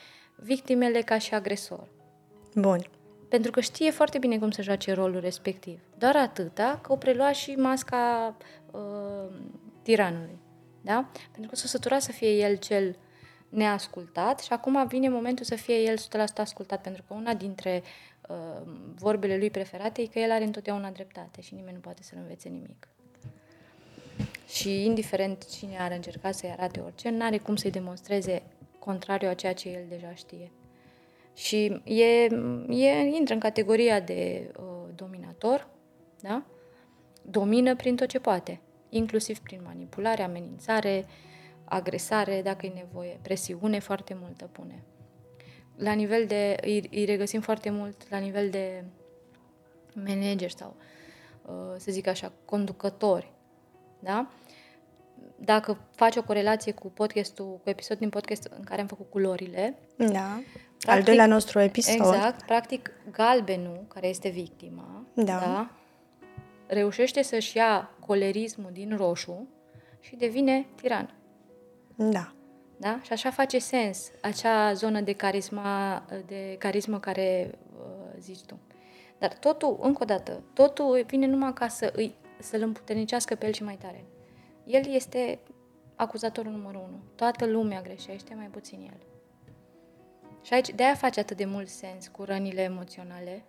victimele 0.44 1.01
ca 1.01 1.17
și 1.17 1.34
agresor. 1.34 1.88
Bun. 2.56 2.89
Pentru 3.29 3.51
că 3.51 3.60
știe 3.60 3.91
foarte 3.91 4.17
bine 4.17 4.39
cum 4.39 4.51
să 4.51 4.62
joace 4.62 4.94
rolul 4.94 5.20
respectiv. 5.20 5.79
Doar 5.98 6.15
atâta 6.15 6.79
că 6.84 6.91
o 6.91 6.96
prelua 6.96 7.32
și 7.32 7.51
masca 7.51 8.36
uh, 8.72 9.36
tiranului. 9.82 10.38
Da? 10.82 11.10
Pentru 11.32 11.50
că 11.50 11.56
s-a 11.56 11.67
săturat 11.67 12.01
să 12.01 12.12
fie 12.12 12.29
el 12.29 12.56
cel 12.56 12.98
neascultat 13.50 14.39
și 14.39 14.53
acum 14.53 14.88
vine 14.88 15.10
momentul 15.10 15.46
să 15.46 15.56
fie 15.56 15.75
el 15.75 15.98
100% 15.98 16.01
ascultat, 16.36 16.82
pentru 16.82 17.03
că 17.08 17.13
una 17.13 17.34
dintre 17.34 17.84
uh, 18.29 18.36
vorbele 18.96 19.38
lui 19.38 19.50
preferate 19.50 20.01
e 20.01 20.06
că 20.06 20.20
el 20.20 20.32
are 20.32 20.44
întotdeauna 20.44 20.89
dreptate 20.89 21.41
și 21.41 21.53
nimeni 21.53 21.74
nu 21.74 21.79
poate 21.79 22.03
să-l 22.03 22.17
învețe 22.22 22.50
nimic. 22.50 22.88
Și 24.48 24.86
indiferent 24.86 25.46
cine 25.50 25.77
ar 25.79 25.91
încerca 25.91 26.32
să-i 26.32 26.50
arate 26.50 26.79
orice, 26.79 27.10
nu 27.10 27.24
are 27.24 27.38
cum 27.38 27.56
să-i 27.56 27.72
demonstreze 27.72 28.44
contrariu 28.80 29.30
a 29.30 29.34
ceea 29.34 29.54
ce 29.54 29.70
el 29.70 29.86
deja 29.90 30.14
știe. 30.14 30.52
Și 31.34 31.82
e, 31.84 32.24
e, 32.70 33.16
intră 33.18 33.34
în 33.34 33.40
categoria 33.40 34.00
de 34.00 34.52
uh, 34.60 34.66
dominator, 34.96 35.68
da? 36.20 36.44
domină 37.22 37.76
prin 37.76 37.96
tot 37.96 38.08
ce 38.08 38.20
poate, 38.20 38.62
inclusiv 38.90 39.40
prin 39.40 39.62
manipulare, 39.66 40.24
amenințare, 40.24 41.06
agresare, 41.64 42.42
dacă 42.42 42.66
e 42.66 42.70
nevoie, 42.70 43.20
presiune 43.22 43.80
foarte 43.80 44.18
multă 44.22 44.50
pune. 44.52 44.84
La 45.76 45.94
nivel 45.94 46.26
de, 46.26 46.56
îi, 46.62 46.88
îi 46.92 47.06
regăsim 47.06 47.42
foarte 47.42 47.70
mult 47.70 48.10
la 48.10 48.18
nivel 48.18 48.50
de 48.50 48.84
manager 49.94 50.50
sau, 50.50 50.76
uh, 51.46 51.76
să 51.78 51.92
zic 51.92 52.08
așa, 52.08 52.32
conducători, 52.46 53.32
da? 54.00 54.30
Dacă 55.39 55.77
faci 55.96 56.15
o 56.15 56.24
corelație 56.24 56.72
cu 56.72 56.88
podcastul, 56.88 57.60
cu 57.63 57.70
episodul 57.70 57.98
din 58.00 58.10
podcast 58.10 58.50
în 58.58 58.63
care 58.63 58.82
am 58.82 58.88
făcut 58.88 59.10
culorile, 59.10 59.77
da 59.96 60.41
Practic, 60.77 60.89
Al 60.89 61.03
doilea 61.03 61.25
nostru 61.25 61.60
episod. 61.60 61.96
Exact. 61.96 62.46
Practic, 62.46 62.91
galbenul, 63.12 63.86
care 63.88 64.08
este 64.08 64.29
victima, 64.29 65.03
da. 65.13 65.24
Da, 65.24 65.72
reușește 66.67 67.22
să-și 67.22 67.58
ia 67.58 67.89
colerismul 68.00 68.70
din 68.74 68.96
roșu 68.98 69.48
și 70.00 70.15
devine 70.15 70.65
tiran. 70.75 71.13
Da. 71.96 72.32
Da? 72.77 73.00
Și 73.01 73.12
așa 73.12 73.29
face 73.29 73.60
sens 73.60 74.12
acea 74.22 74.74
zonă 74.74 75.01
de 75.01 75.13
carisma, 75.13 76.06
de 76.25 76.56
carismă 76.60 77.00
care 77.00 77.51
uh, 77.79 78.20
zici 78.20 78.44
tu. 78.46 78.60
Dar 79.17 79.34
totul, 79.34 79.79
încă 79.82 80.00
o 80.01 80.06
dată, 80.06 80.44
totul 80.53 81.03
vine 81.08 81.25
numai 81.25 81.53
ca 81.53 81.67
să 81.67 81.94
îi, 81.96 82.15
să-l 82.39 82.62
împuternicească 82.62 83.36
pe 83.36 83.46
el 83.46 83.53
și 83.53 83.63
mai 83.63 83.77
tare. 83.82 84.06
El 84.68 84.94
este 84.94 85.40
acuzatorul 85.96 86.52
numărul 86.52 86.82
unu. 86.88 87.00
Toată 87.16 87.46
lumea 87.46 87.82
greșește, 87.82 88.34
mai 88.34 88.48
puțin 88.48 88.82
el. 88.82 88.98
Și 90.42 90.54
aici, 90.54 90.70
de-aia 90.70 90.96
face 90.96 91.20
atât 91.20 91.38
de 91.38 91.46
mult 91.46 91.68
sens 91.68 92.08
cu 92.08 92.24
rănile 92.24 92.62
emoționale, 92.62 93.44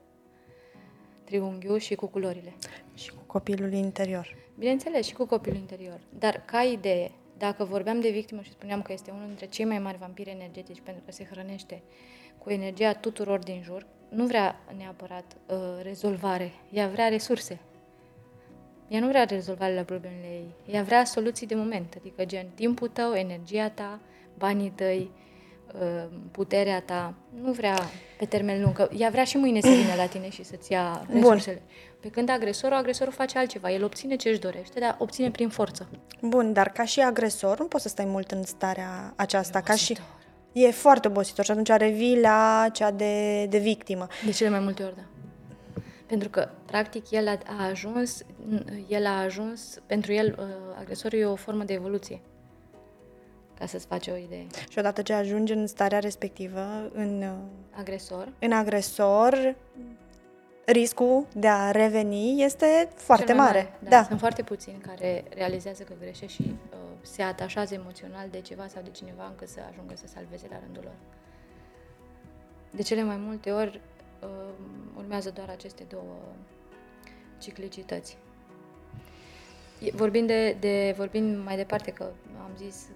triunghiul 1.25 1.79
și 1.79 1.95
cu 1.95 2.07
culorile. 2.07 2.55
Și 2.95 3.11
cu 3.11 3.23
copilul 3.27 3.73
interior. 3.73 4.37
Bineînțeles, 4.59 5.07
și 5.07 5.15
cu 5.15 5.27
copilul 5.27 5.59
interior. 5.59 6.01
Dar, 6.19 6.43
ca 6.45 6.63
idee, 6.63 7.11
dacă 7.39 7.65
vorbeam 7.65 8.01
de 8.01 8.11
victimă 8.11 8.41
și 8.41 8.51
spuneam 8.51 8.83
că 8.83 8.93
este 8.93 9.11
unul 9.11 9.27
dintre 9.27 9.47
cei 9.47 9.65
mai 9.65 9.79
mari 9.79 9.99
vampiri 9.99 10.31
energetici 10.31 10.81
pentru 10.81 11.03
că 11.05 11.13
se 11.13 11.25
hrănește 11.25 11.83
cu 12.39 12.51
energia 12.51 12.93
tuturor 12.93 13.39
din 13.39 13.63
jur, 13.63 13.87
nu 14.09 14.27
vrea 14.27 14.61
neapărat 14.77 15.37
uh, 15.47 15.57
rezolvare, 15.83 16.53
ea 16.71 16.89
vrea 16.89 17.09
resurse. 17.09 17.59
Ea 18.89 19.01
nu 19.01 19.09
vrea 19.09 19.25
rezolvare 19.25 19.75
la 19.75 19.83
problemele 19.83 20.27
ei, 20.27 20.55
ea 20.75 20.83
vrea 20.83 21.05
soluții 21.05 21.47
de 21.47 21.55
moment, 21.55 21.95
adică 21.99 22.25
gen 22.25 22.47
timpul 22.55 22.89
tău, 22.89 23.13
energia 23.13 23.69
ta, 23.69 24.01
banii 24.39 24.73
tăi, 24.75 25.11
Uh, 25.75 26.05
puterea 26.31 26.81
ta, 26.81 27.15
nu 27.43 27.53
vrea 27.53 27.77
pe 28.19 28.25
termen 28.25 28.63
lung, 28.63 28.75
că 28.75 28.89
ea 28.97 29.09
vrea 29.11 29.25
și 29.25 29.37
mâine 29.37 29.61
să 29.61 29.69
vină 29.69 29.95
la 29.97 30.07
tine 30.07 30.29
și 30.31 30.45
să-ți 30.45 30.73
ia 30.73 31.07
resursele. 31.13 31.63
Bun. 31.67 32.01
Pe 32.01 32.09
când 32.09 32.29
agresorul, 32.29 32.77
agresorul 32.77 33.13
face 33.13 33.39
altceva. 33.39 33.71
El 33.71 33.85
obține 33.85 34.17
ce 34.17 34.29
își 34.29 34.39
dorește, 34.39 34.81
dar 34.81 34.97
obține 34.99 35.31
prin 35.31 35.49
forță. 35.49 35.89
Bun, 36.21 36.53
dar 36.53 36.69
ca 36.69 36.85
și 36.85 37.01
agresor 37.01 37.59
nu 37.59 37.67
poți 37.67 37.83
să 37.83 37.89
stai 37.89 38.05
mult 38.05 38.31
în 38.31 38.43
starea 38.43 39.13
aceasta. 39.17 39.61
Ca 39.61 39.75
și... 39.75 39.97
E 40.53 40.71
foarte 40.71 41.09
obositor 41.09 41.45
și 41.45 41.51
atunci 41.51 41.69
revii 41.69 42.21
la 42.21 42.67
cea 42.73 42.91
de, 42.91 43.47
de 43.47 43.59
victimă. 43.59 44.07
De 44.25 44.31
cele 44.31 44.51
mai 44.51 44.61
multe 44.61 44.83
ori, 44.83 44.97
da. 44.97 45.03
Pentru 46.09 46.29
că, 46.29 46.49
practic, 46.67 47.11
el 47.11 47.29
a, 47.29 47.39
a 47.59 47.67
ajuns, 47.67 48.25
el 48.89 49.07
a 49.07 49.21
ajuns, 49.21 49.81
pentru 49.87 50.13
el, 50.13 50.37
uh, 50.39 50.47
agresorul 50.79 51.19
e 51.19 51.25
o 51.25 51.35
formă 51.35 51.65
de 51.65 51.73
evoluție 51.73 52.21
ca 53.59 53.67
să-ți 53.67 53.87
faci 53.87 54.07
o 54.07 54.17
idee. 54.17 54.47
Și 54.69 54.79
odată 54.79 55.03
ce 55.03 55.13
ajungi 55.13 55.53
în 55.53 55.67
starea 55.67 55.99
respectivă, 55.99 56.91
în 56.93 57.25
agresor, 57.71 58.33
în 58.39 58.53
agresor 58.53 59.57
riscul 60.65 61.27
de 61.35 61.49
a 61.49 61.71
reveni 61.71 62.43
este 62.43 62.89
foarte 62.95 63.33
mare. 63.33 63.53
mare. 63.53 63.79
Da. 63.79 63.89
da. 63.89 64.03
Sunt 64.03 64.19
foarte 64.19 64.43
puțini 64.43 64.79
care 64.79 65.25
realizează 65.35 65.83
că 65.83 65.93
greșește 66.01 66.27
și 66.27 66.43
uh, 66.71 66.79
se 67.01 67.23
atașează 67.23 67.75
emoțional 67.75 68.29
de 68.31 68.41
ceva 68.41 68.67
sau 68.67 68.83
de 68.83 68.91
cineva 68.91 69.27
încât 69.27 69.49
să 69.49 69.61
ajungă 69.71 69.95
să 69.97 70.07
salveze 70.07 70.47
la 70.51 70.59
rândul 70.65 70.83
lor. 70.85 70.95
De 72.71 72.83
cele 72.83 73.03
mai 73.03 73.17
multe 73.17 73.51
ori 73.51 73.75
uh, 73.75 73.98
urmează 74.97 75.31
doar 75.31 75.49
aceste 75.49 75.85
două 75.89 76.17
ciclicități. 77.39 78.17
Vorbind, 79.93 80.27
de, 80.27 80.57
de, 80.61 80.95
vorbind 80.97 81.45
mai 81.45 81.57
departe, 81.57 81.91
că 81.91 82.11
am 82.43 82.51
zis 82.57 82.87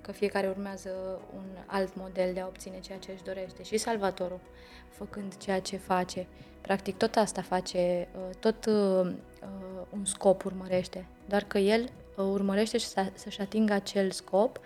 că 0.00 0.12
fiecare 0.12 0.48
urmează 0.48 1.20
un 1.34 1.44
alt 1.66 1.96
model 1.96 2.32
de 2.32 2.40
a 2.40 2.46
obține 2.46 2.80
ceea 2.80 2.98
ce 2.98 3.12
își 3.12 3.22
dorește. 3.22 3.62
Și 3.62 3.76
Salvatorul, 3.76 4.40
făcând 4.88 5.36
ceea 5.36 5.60
ce 5.60 5.76
face, 5.76 6.26
practic 6.60 6.96
tot 6.96 7.16
asta 7.16 7.42
face, 7.42 8.08
uh, 8.16 8.36
tot 8.38 8.66
uh, 8.66 9.06
uh, 9.06 9.86
un 9.90 10.04
scop 10.04 10.44
urmărește, 10.44 11.06
doar 11.28 11.44
că 11.44 11.58
el 11.58 11.90
urmărește 12.16 12.78
să-și 13.14 13.40
atingă 13.40 13.72
acel 13.72 14.10
scop, 14.10 14.60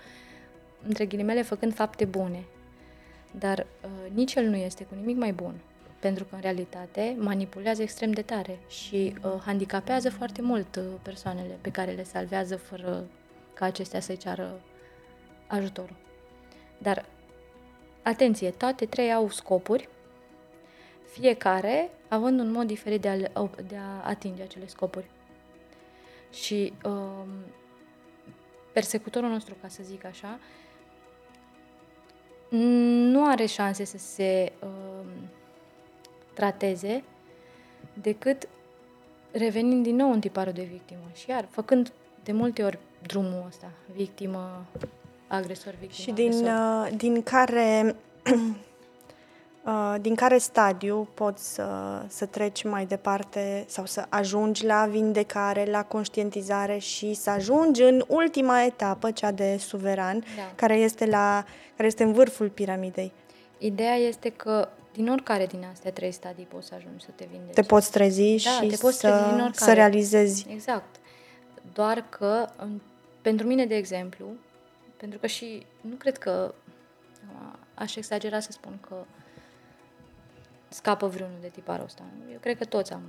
între 0.87 1.07
ghilimele, 1.07 1.43
făcând 1.43 1.75
fapte 1.75 2.05
bune. 2.05 2.45
Dar 3.39 3.67
nici 4.13 4.35
el 4.35 4.45
nu 4.45 4.57
este 4.57 4.85
cu 4.85 4.95
nimic 4.95 5.17
mai 5.17 5.33
bun, 5.33 5.61
pentru 5.99 6.25
că 6.25 6.35
în 6.35 6.41
realitate 6.41 7.17
manipulează 7.19 7.83
extrem 7.83 8.11
de 8.11 8.23
tare 8.23 8.59
și 8.69 9.15
handicapează 9.45 10.11
foarte 10.11 10.43
mult 10.43 10.81
persoanele 11.03 11.59
pe 11.61 11.71
care 11.71 11.91
le 11.91 12.05
salvează 12.05 12.57
fără 12.57 13.05
ca 13.55 13.65
acestea 13.65 14.01
să-i 14.01 14.17
ceară 14.17 14.61
ajutorul. 15.47 15.97
Dar, 16.79 17.05
atenție, 18.03 18.51
toate 18.51 18.87
trei 18.87 19.13
au 19.13 19.31
scopuri, 19.31 19.89
fiecare 21.07 21.91
având 22.09 22.41
un 22.41 22.51
mod 22.51 22.67
diferit 22.67 23.01
de 23.01 23.09
a, 23.09 23.49
de 23.67 23.77
a 23.77 24.09
atinge 24.09 24.43
acele 24.43 24.67
scopuri. 24.67 25.11
Și 26.33 26.73
um, 26.85 27.29
persecutorul 28.73 29.29
nostru, 29.29 29.57
ca 29.61 29.69
să 29.69 29.83
zic 29.83 30.05
așa, 30.05 30.39
nu 32.49 33.27
are 33.27 33.47
șanse 33.47 33.85
să 33.85 33.99
se 33.99 34.53
um, 34.63 35.29
trateze 36.39 37.03
decât 38.03 38.49
revenind 39.33 39.83
din 39.83 39.97
nou 39.97 40.13
în 40.13 40.21
tiparul 40.21 40.53
de 40.53 40.69
victimă 40.71 41.01
și 41.15 41.31
iar 41.31 41.47
făcând 41.51 41.93
de 42.25 42.33
multe 42.33 42.63
ori 42.63 42.79
drumul 43.07 43.45
ăsta, 43.47 43.71
victimă, 43.95 44.65
agresor, 45.27 45.75
victimă, 45.81 46.03
Și 46.03 46.11
din, 46.11 46.33
uh, 46.33 46.89
din 46.97 47.23
care 47.23 47.97
uh, 49.67 49.95
din 50.01 50.15
care 50.15 50.39
stadiu 50.39 51.09
poți 51.15 51.55
să, 51.55 51.67
să 52.09 52.27
treci 52.27 52.65
mai 52.65 52.87
departe 52.87 53.65
sau 53.69 53.87
să 53.87 54.07
ajungi 54.09 54.67
la 54.67 54.87
vindecare, 54.87 55.65
la 55.65 55.85
conștientizare 55.85 56.79
și 56.79 57.15
să 57.15 57.31
ajungi 57.31 57.83
în 57.83 58.05
ultima 58.09 58.63
etapă, 58.63 59.11
cea 59.11 59.31
de 59.31 59.57
suveran, 59.59 60.25
da. 60.37 60.53
care, 60.55 60.75
este 60.75 61.07
la, 61.07 61.45
care 61.77 61.89
este 61.89 62.03
în 62.03 62.13
vârful 62.13 62.49
piramidei. 62.49 63.13
Ideea 63.59 63.95
este 63.95 64.31
că 64.31 64.69
din 64.99 65.11
oricare 65.11 65.47
din 65.47 65.65
astea 65.73 65.93
trei 65.93 66.13
stadii 66.13 66.45
poți 66.45 66.67
să 66.67 66.75
ajungi 66.75 67.05
să 67.05 67.11
te 67.15 67.27
vindeci. 67.31 67.55
Te 67.55 67.63
poți 67.63 67.91
trezi 67.91 68.45
da, 68.45 68.51
și 68.51 68.67
te 68.67 68.77
poți 68.77 68.99
să, 68.99 69.09
trezi 69.09 69.35
din 69.35 69.51
să 69.53 69.73
realizezi. 69.73 70.47
Exact. 70.51 70.97
Doar 71.73 72.05
că, 72.09 72.49
pentru 73.23 73.47
mine, 73.47 73.67
de 73.67 73.75
exemplu, 73.75 74.27
pentru 74.97 75.19
că 75.19 75.27
și 75.27 75.67
nu 75.81 75.95
cred 75.95 76.19
că 76.19 76.55
aș 77.75 77.97
exagera 77.97 78.41
să 78.41 78.53
spun 78.53 78.79
că 78.89 78.95
scapă 80.69 81.07
vreunul 81.07 81.39
de 81.41 81.49
tiparul 81.49 81.85
ăsta. 81.85 82.03
Eu 82.33 82.39
cred 82.41 82.59
că 82.59 82.65
toți 82.65 82.93
am, 82.93 83.03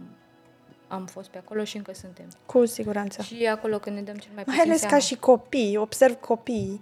am 0.87 1.05
fost 1.05 1.29
pe 1.29 1.37
acolo 1.37 1.63
și 1.63 1.77
încă 1.77 1.93
suntem. 1.93 2.25
Cu 2.45 2.65
siguranță. 2.65 3.21
Și 3.21 3.45
acolo 3.45 3.79
când 3.79 3.95
ne 3.95 4.01
dăm 4.01 4.15
cel 4.15 4.31
mai 4.33 4.43
puțin 4.43 4.57
Mai 4.57 4.67
ales 4.67 4.79
seama. 4.79 4.95
ca 4.95 5.01
și 5.01 5.15
copii, 5.15 5.77
observ 5.77 6.15
copii, 6.15 6.81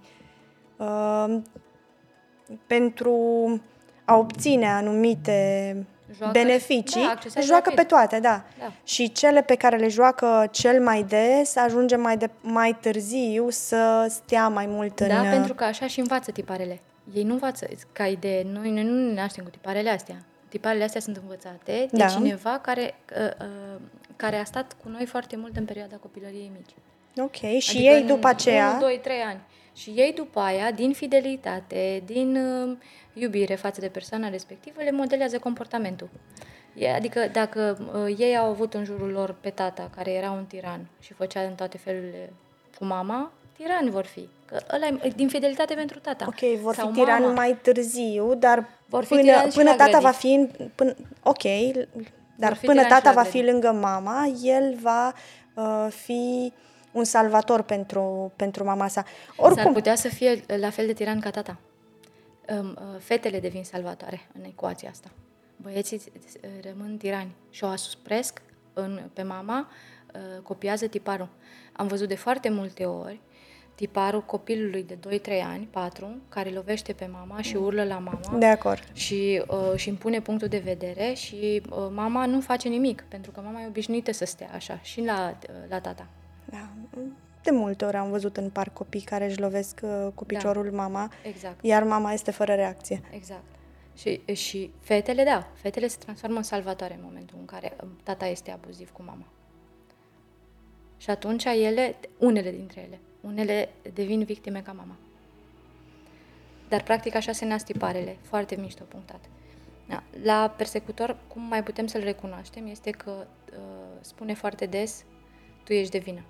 uh, 0.76 1.40
pentru 2.66 3.60
a 4.08 4.16
obține 4.16 4.66
anumite 4.66 5.76
joacă, 6.16 6.32
beneficii, 6.32 7.00
da, 7.34 7.40
joacă 7.40 7.70
rapid. 7.70 7.74
pe 7.74 7.82
toate, 7.82 8.20
da. 8.20 8.42
da. 8.58 8.72
Și 8.84 9.12
cele 9.12 9.42
pe 9.42 9.54
care 9.54 9.76
le 9.76 9.88
joacă 9.88 10.48
cel 10.50 10.82
mai 10.82 11.02
des 11.02 11.56
ajunge 11.56 11.96
mai, 11.96 12.16
de, 12.16 12.30
mai 12.40 12.76
târziu 12.80 13.50
să 13.50 14.06
stea 14.08 14.48
mai 14.48 14.66
mult 14.66 15.00
în... 15.00 15.08
Da, 15.08 15.20
pentru 15.20 15.54
că 15.54 15.64
așa 15.64 15.86
și 15.86 16.00
învață 16.00 16.30
tiparele. 16.30 16.80
Ei 17.14 17.22
nu 17.22 17.32
învață 17.32 17.66
ca 17.92 18.06
idee, 18.06 18.46
noi, 18.52 18.70
noi 18.70 18.82
nu 18.82 19.06
ne 19.06 19.12
naștem 19.12 19.44
cu 19.44 19.50
tiparele 19.50 19.90
astea. 19.90 20.16
Tiparele 20.48 20.84
astea 20.84 21.00
sunt 21.00 21.16
învățate 21.16 21.88
de 21.90 21.96
da. 21.96 22.06
cineva 22.06 22.58
care, 22.62 22.94
uh, 23.18 23.46
uh, 23.46 23.80
care 24.16 24.36
a 24.36 24.44
stat 24.44 24.76
cu 24.82 24.88
noi 24.88 25.06
foarte 25.06 25.36
mult 25.36 25.56
în 25.56 25.64
perioada 25.64 25.96
copilăriei 25.96 26.50
mici. 26.56 26.74
Ok, 27.24 27.60
și 27.60 27.76
adică 27.76 27.92
ei 27.92 28.02
după 28.02 28.28
aceea... 28.28 28.70
1, 28.70 28.80
2, 28.80 29.00
3 29.02 29.16
ani. 29.20 29.40
Și 29.78 29.90
ei 29.90 30.12
după 30.12 30.40
aia, 30.40 30.70
din 30.70 30.92
fidelitate, 30.92 32.02
din 32.06 32.36
uh, 32.36 32.76
iubire 33.18 33.54
față 33.54 33.80
de 33.80 33.88
persoana 33.88 34.28
respectivă, 34.28 34.82
le 34.82 34.90
modelează 34.90 35.38
comportamentul. 35.38 36.08
Adică 36.94 37.28
dacă 37.32 37.78
uh, 38.06 38.14
ei 38.18 38.36
au 38.36 38.50
avut 38.50 38.74
în 38.74 38.84
jurul 38.84 39.10
lor 39.10 39.34
pe 39.40 39.50
tata, 39.50 39.90
care 39.96 40.10
era 40.10 40.30
un 40.30 40.44
tiran 40.44 40.86
și 41.00 41.12
făcea 41.12 41.40
în 41.40 41.54
toate 41.54 41.78
felurile 41.78 42.32
cu 42.78 42.84
mama, 42.84 43.32
tirani 43.56 43.90
vor 43.90 44.04
fi. 44.04 44.28
Că 44.44 44.58
ăla 44.74 44.86
e 44.86 45.12
din 45.16 45.28
fidelitate 45.28 45.74
pentru 45.74 45.98
tata. 45.98 46.24
Ok, 46.28 46.60
vor 46.60 46.74
Sau 46.74 46.88
fi 46.88 46.94
tirani 46.94 47.22
mama. 47.22 47.34
mai 47.34 47.58
târziu, 47.62 48.34
dar 48.34 48.68
vor 48.86 49.04
fi 49.04 49.14
până, 49.14 49.32
până 49.54 49.74
tata 49.74 49.98
va 49.98 50.10
fi... 50.10 50.32
În, 50.32 50.70
până, 50.74 50.94
ok, 51.22 51.42
dar 52.36 52.58
până 52.62 52.84
tata 52.84 53.12
va 53.12 53.22
fi 53.22 53.42
lângă 53.42 53.72
mama, 53.72 54.32
el 54.42 54.76
va 54.80 55.12
uh, 55.54 55.86
fi 55.90 56.52
un 56.92 57.04
salvator 57.04 57.62
pentru, 57.62 58.32
pentru 58.36 58.64
mama 58.64 58.88
sa. 58.88 59.04
Oricum, 59.36 59.62
S-ar 59.62 59.72
putea 59.72 59.94
să 59.94 60.08
fie 60.08 60.44
la 60.60 60.70
fel 60.70 60.86
de 60.86 60.92
tiran 60.92 61.20
ca 61.20 61.30
tata. 61.30 61.56
Uh, 62.50 62.74
fetele 62.98 63.40
devin 63.40 63.64
salvatoare 63.64 64.20
în 64.32 64.44
ecuația 64.44 64.90
asta. 64.90 65.10
Băieții 65.56 66.00
rămân 66.62 66.96
tirani 66.96 67.34
și 67.50 67.64
o 67.64 67.66
asupresc 67.66 68.42
în, 68.72 69.00
pe 69.12 69.22
mama, 69.22 69.70
uh, 70.14 70.42
copiază 70.42 70.86
tiparul. 70.86 71.28
Am 71.72 71.86
văzut 71.86 72.08
de 72.08 72.14
foarte 72.14 72.48
multe 72.48 72.84
ori 72.84 73.20
tiparul 73.78 74.22
copilului 74.22 74.82
de 74.82 74.98
2-3 75.18 75.42
ani, 75.44 75.68
4, 75.70 76.16
care 76.28 76.50
lovește 76.50 76.92
pe 76.92 77.08
mama 77.12 77.40
și 77.40 77.56
urlă 77.56 77.84
la 77.84 77.98
mama. 77.98 78.38
De 78.38 78.46
acord. 78.46 78.84
Și 78.92 79.42
uh, 79.48 79.76
și 79.76 79.88
impune 79.88 80.20
punctul 80.20 80.48
de 80.48 80.58
vedere 80.58 81.12
și 81.12 81.62
uh, 81.70 81.88
mama 81.94 82.26
nu 82.26 82.40
face 82.40 82.68
nimic, 82.68 83.04
pentru 83.08 83.30
că 83.30 83.40
mama 83.44 83.62
e 83.62 83.66
obișnuită 83.66 84.12
să 84.12 84.24
stea 84.24 84.50
așa, 84.54 84.80
și 84.82 85.04
la, 85.04 85.38
uh, 85.48 85.54
la 85.68 85.80
tata. 85.80 86.06
Da. 86.44 86.68
De 87.42 87.50
multe 87.50 87.84
ori 87.84 87.96
am 87.96 88.10
văzut 88.10 88.36
în 88.36 88.50
parc 88.50 88.72
copii 88.72 89.00
care 89.00 89.24
își 89.24 89.40
lovesc 89.40 89.80
uh, 89.82 90.06
cu 90.14 90.24
da. 90.24 90.36
piciorul 90.36 90.70
da. 90.70 90.76
mama, 90.76 91.12
exact. 91.22 91.64
iar 91.64 91.82
mama 91.82 92.12
este 92.12 92.30
fără 92.30 92.54
reacție. 92.54 93.00
Exact. 93.10 93.44
Și, 93.96 94.20
și 94.34 94.70
fetele, 94.80 95.24
da, 95.24 95.48
fetele 95.54 95.86
se 95.86 95.96
transformă 95.98 96.36
în 96.36 96.42
salvatoare 96.42 96.94
în 96.94 97.00
momentul 97.02 97.36
în 97.38 97.44
care 97.44 97.76
um, 97.82 97.88
tata 98.02 98.26
este 98.26 98.50
abuziv 98.50 98.90
cu 98.90 99.02
mama. 99.06 99.24
Și 100.96 101.10
atunci 101.10 101.44
ele, 101.44 101.96
unele 102.18 102.50
dintre 102.50 102.80
ele, 102.80 103.00
unele 103.20 103.68
devin 103.94 104.24
victime 104.24 104.60
ca 104.60 104.72
mama. 104.72 104.96
Dar 106.68 106.82
practic 106.82 107.14
așa 107.14 107.32
se 107.32 107.44
nasc 107.44 107.64
tiparele, 107.64 108.16
foarte 108.22 108.56
mișto 108.56 108.84
punctat. 108.84 109.20
Da. 109.88 110.02
La 110.22 110.54
persecutor, 110.56 111.16
cum 111.28 111.42
mai 111.42 111.62
putem 111.62 111.86
să-l 111.86 112.02
recunoaștem, 112.02 112.66
este 112.66 112.90
că 112.90 113.10
uh, 113.10 113.56
spune 114.00 114.34
foarte 114.34 114.66
des, 114.66 115.04
tu 115.64 115.72
ești 115.72 115.90
de 115.90 115.98
vină. 115.98 116.24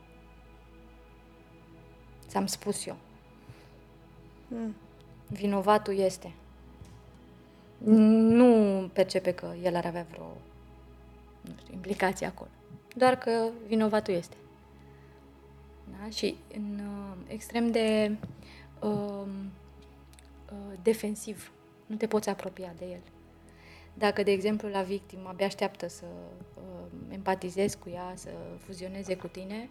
Ți-am 2.28 2.46
spus 2.46 2.86
eu. 2.86 2.96
Mm. 4.48 4.74
Vinovatul 5.26 5.98
este. 5.98 6.32
Nu 7.78 8.90
percepe 8.92 9.32
că 9.32 9.54
el 9.62 9.76
ar 9.76 9.86
avea 9.86 10.06
vreo 10.10 10.36
nu 11.40 11.52
știu, 11.60 11.74
implicație 11.74 12.26
acolo. 12.26 12.50
Doar 12.96 13.18
că 13.18 13.48
vinovatul 13.66 14.14
este. 14.14 14.36
Da? 15.84 16.10
Și 16.10 16.36
în 16.54 16.80
uh, 16.80 17.16
extrem 17.26 17.70
de 17.70 18.16
uh, 18.80 19.26
uh, 20.50 20.78
defensiv. 20.82 21.52
Nu 21.86 21.96
te 21.96 22.06
poți 22.06 22.28
apropia 22.28 22.74
de 22.78 22.84
el. 22.84 23.00
Dacă, 23.94 24.22
de 24.22 24.30
exemplu, 24.30 24.68
la 24.68 24.82
victimă 24.82 25.28
abia 25.28 25.46
așteaptă 25.46 25.88
să 25.88 26.04
uh, 26.54 26.86
empatizezi 27.08 27.78
cu 27.78 27.88
ea, 27.88 28.12
să 28.14 28.28
fuzioneze 28.58 29.16
cu 29.16 29.26
tine, 29.26 29.68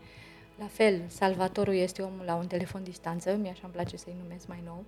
la 0.60 0.68
fel, 0.68 1.02
salvatorul 1.08 1.74
este 1.74 2.02
omul 2.02 2.26
la 2.26 2.36
un 2.36 2.48
telefon 2.48 2.84
distanță, 2.84 3.36
mi 3.36 3.50
așa 3.50 3.62
îmi 3.64 3.74
place 3.74 3.98
să-i 3.98 4.16
numesc 4.24 4.48
mai 4.48 4.62
nou, 4.66 4.84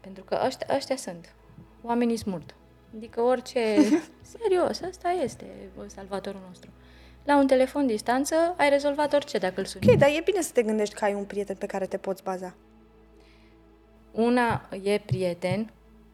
pentru 0.00 0.24
că 0.24 0.42
ăștia, 0.46 0.66
ăștia 0.76 0.96
sunt 0.96 1.34
oamenii 1.82 2.16
smurt. 2.16 2.54
Adică 2.96 3.20
orice... 3.20 3.60
Serios, 4.38 4.80
ăsta 4.80 5.08
este 5.10 5.44
salvatorul 5.86 6.40
nostru. 6.46 6.70
La 7.24 7.36
un 7.36 7.46
telefon 7.46 7.86
distanță 7.86 8.54
ai 8.56 8.68
rezolvat 8.68 9.12
orice 9.12 9.38
dacă 9.38 9.60
îl 9.60 9.66
suni. 9.66 9.84
Ok, 9.88 9.98
dar 9.98 10.08
e 10.08 10.20
bine 10.24 10.40
să 10.40 10.50
te 10.52 10.62
gândești 10.62 10.94
că 10.94 11.04
ai 11.04 11.14
un 11.14 11.24
prieten 11.24 11.56
pe 11.56 11.66
care 11.66 11.86
te 11.86 11.96
poți 11.96 12.22
baza. 12.22 12.54
Una 14.12 14.68
e 14.82 14.98
prieten, 14.98 15.70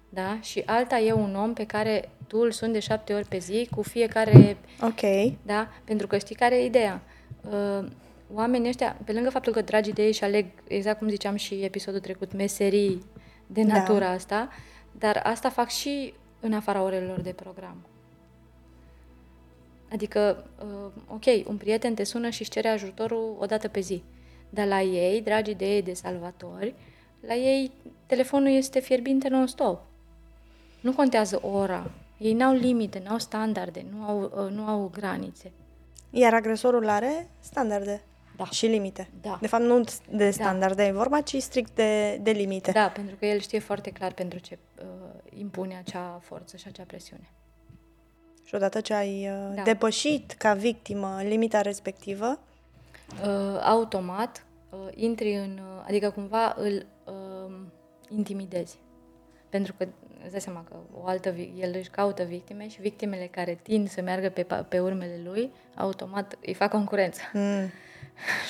da? 0.08 0.38
Și 0.40 0.62
alta 0.66 0.98
e 0.98 1.12
un 1.12 1.36
om 1.36 1.52
pe 1.52 1.66
care 1.66 2.08
tu 2.26 2.38
îl 2.38 2.50
suni 2.50 2.72
de 2.72 2.78
șapte 2.78 3.14
ori 3.14 3.28
pe 3.28 3.38
zi 3.38 3.68
cu 3.74 3.82
fiecare... 3.82 4.56
Ok. 4.80 5.32
Da? 5.42 5.68
Pentru 5.84 6.06
că 6.06 6.18
știi 6.18 6.34
care 6.34 6.56
e 6.56 6.64
ideea. 6.64 7.02
Uh, 7.50 7.86
oamenii 8.34 8.68
ăștia, 8.68 8.96
pe 9.04 9.12
lângă 9.12 9.30
faptul 9.30 9.52
că 9.52 9.62
dragii 9.62 9.92
de 9.92 10.04
ei 10.04 10.12
și 10.12 10.24
aleg, 10.24 10.46
exact 10.68 10.98
cum 10.98 11.08
ziceam 11.08 11.36
și 11.36 11.54
episodul 11.54 12.00
trecut, 12.00 12.32
meserii 12.32 13.04
de 13.46 13.62
Da. 13.62 13.72
natura 13.72 14.08
asta, 14.08 14.48
dar 14.98 15.20
asta 15.24 15.48
fac 15.48 15.68
și 15.68 16.14
în 16.40 16.52
afara 16.52 16.82
orelor 16.82 17.20
de 17.20 17.32
program. 17.32 17.76
Adică, 19.92 20.46
uh, 20.62 20.92
ok, 21.08 21.48
un 21.48 21.56
prieten 21.56 21.94
te 21.94 22.04
sună 22.04 22.28
și 22.28 22.40
își 22.40 22.50
cere 22.50 22.68
ajutorul 22.68 23.36
o 23.38 23.46
dată 23.46 23.68
pe 23.68 23.80
zi. 23.80 24.02
Dar 24.50 24.66
la 24.66 24.82
ei, 24.82 25.20
dragii 25.20 25.54
de 25.54 25.74
ei 25.74 25.82
de 25.82 25.92
salvatori, 25.92 26.74
la 27.26 27.34
ei 27.34 27.70
telefonul 28.06 28.48
este 28.48 28.80
fierbinte 28.80 29.28
non-stop. 29.28 29.80
Nu 30.80 30.92
contează 30.92 31.40
ora. 31.42 31.90
Ei 32.18 32.32
n-au 32.32 32.54
limite, 32.54 33.02
n-au 33.04 33.18
standarde, 33.18 33.84
nu 33.92 34.04
au, 34.04 34.22
uh, 34.22 34.50
nu 34.50 34.66
au 34.66 34.90
granițe. 34.92 35.52
Iar 36.10 36.34
agresorul 36.34 36.88
are 36.88 37.28
standarde 37.40 38.02
Da. 38.44 38.50
și 38.50 38.66
limite. 38.66 39.08
Da. 39.20 39.38
De 39.40 39.46
fapt, 39.46 39.62
nu 39.62 39.84
de 40.10 40.30
standarde 40.30 40.84
e 40.84 40.92
vorba, 40.92 41.20
ci 41.20 41.36
strict 41.36 41.74
de, 41.74 42.16
de 42.22 42.30
limite. 42.30 42.70
Da, 42.70 42.88
pentru 42.94 43.16
că 43.16 43.26
el 43.26 43.40
știe 43.40 43.58
foarte 43.58 43.90
clar 43.90 44.12
pentru 44.12 44.38
ce 44.38 44.58
uh, 44.78 44.84
impune 45.38 45.76
acea 45.76 46.20
forță 46.22 46.56
și 46.56 46.64
acea 46.68 46.84
presiune. 46.86 47.30
Și 48.44 48.54
odată 48.54 48.80
ce 48.80 48.94
ai 48.94 49.28
uh, 49.28 49.54
Da. 49.54 49.62
depășit 49.62 50.32
ca 50.32 50.54
victimă 50.54 51.20
limita 51.22 51.60
respectivă, 51.60 52.38
Uh, 53.24 53.58
automat 53.62 54.44
uh, 54.70 54.78
intri 54.94 55.34
în... 55.34 55.60
Uh, 55.62 55.84
adică 55.86 56.10
cumva 56.10 56.54
îl 56.58 56.86
uh, 57.04 57.54
intimidezi. 58.08 58.78
Pentru 59.48 59.74
că 59.78 59.86
îți 60.22 60.30
dai 60.30 60.40
seama 60.40 60.64
că 60.68 60.76
o 60.94 61.06
altă, 61.06 61.30
vi- 61.30 61.52
el 61.60 61.74
își 61.78 61.90
caută 61.90 62.22
victime 62.22 62.68
și 62.68 62.80
victimele 62.80 63.26
care 63.26 63.58
tind 63.62 63.88
să 63.90 64.00
meargă 64.02 64.28
pe, 64.28 64.42
pa- 64.44 64.68
pe 64.68 64.80
urmele 64.80 65.20
lui, 65.24 65.52
automat 65.74 66.38
îi 66.46 66.54
fac 66.54 66.70
concurență. 66.70 67.20
mm, 67.32 67.70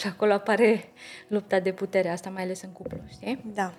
și 0.00 0.06
acolo 0.06 0.32
apare 0.32 0.84
lupta 1.28 1.60
de 1.60 1.72
putere, 1.72 2.08
asta 2.08 2.30
mai 2.30 2.42
ales 2.42 2.62
în 2.62 2.70
cuplu, 2.70 2.98
știi? 3.08 3.40
da. 3.54 3.74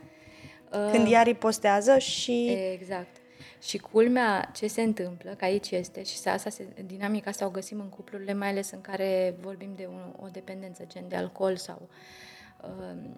Uh, 0.71 0.89
Când 0.91 1.11
ea 1.11 1.21
ripostează 1.21 1.97
și... 1.97 2.57
Exact. 2.73 3.15
Și 3.61 3.77
culmea 3.77 4.51
ce 4.53 4.67
se 4.67 4.81
întâmplă, 4.81 5.31
că 5.31 5.45
aici 5.45 5.71
este, 5.71 6.03
și 6.03 6.27
asta 6.27 6.49
se, 6.49 6.67
dinamica 6.85 7.29
asta 7.29 7.45
o 7.45 7.49
găsim 7.49 7.79
în 7.79 7.89
cuplurile, 7.89 8.33
mai 8.33 8.49
ales 8.49 8.71
în 8.71 8.81
care 8.81 9.35
vorbim 9.39 9.73
de 9.75 9.87
un, 9.89 10.13
o 10.19 10.27
dependență, 10.31 10.83
gen 10.87 11.07
de 11.07 11.15
alcool 11.15 11.55
sau... 11.55 11.89
Uh, 12.61 13.09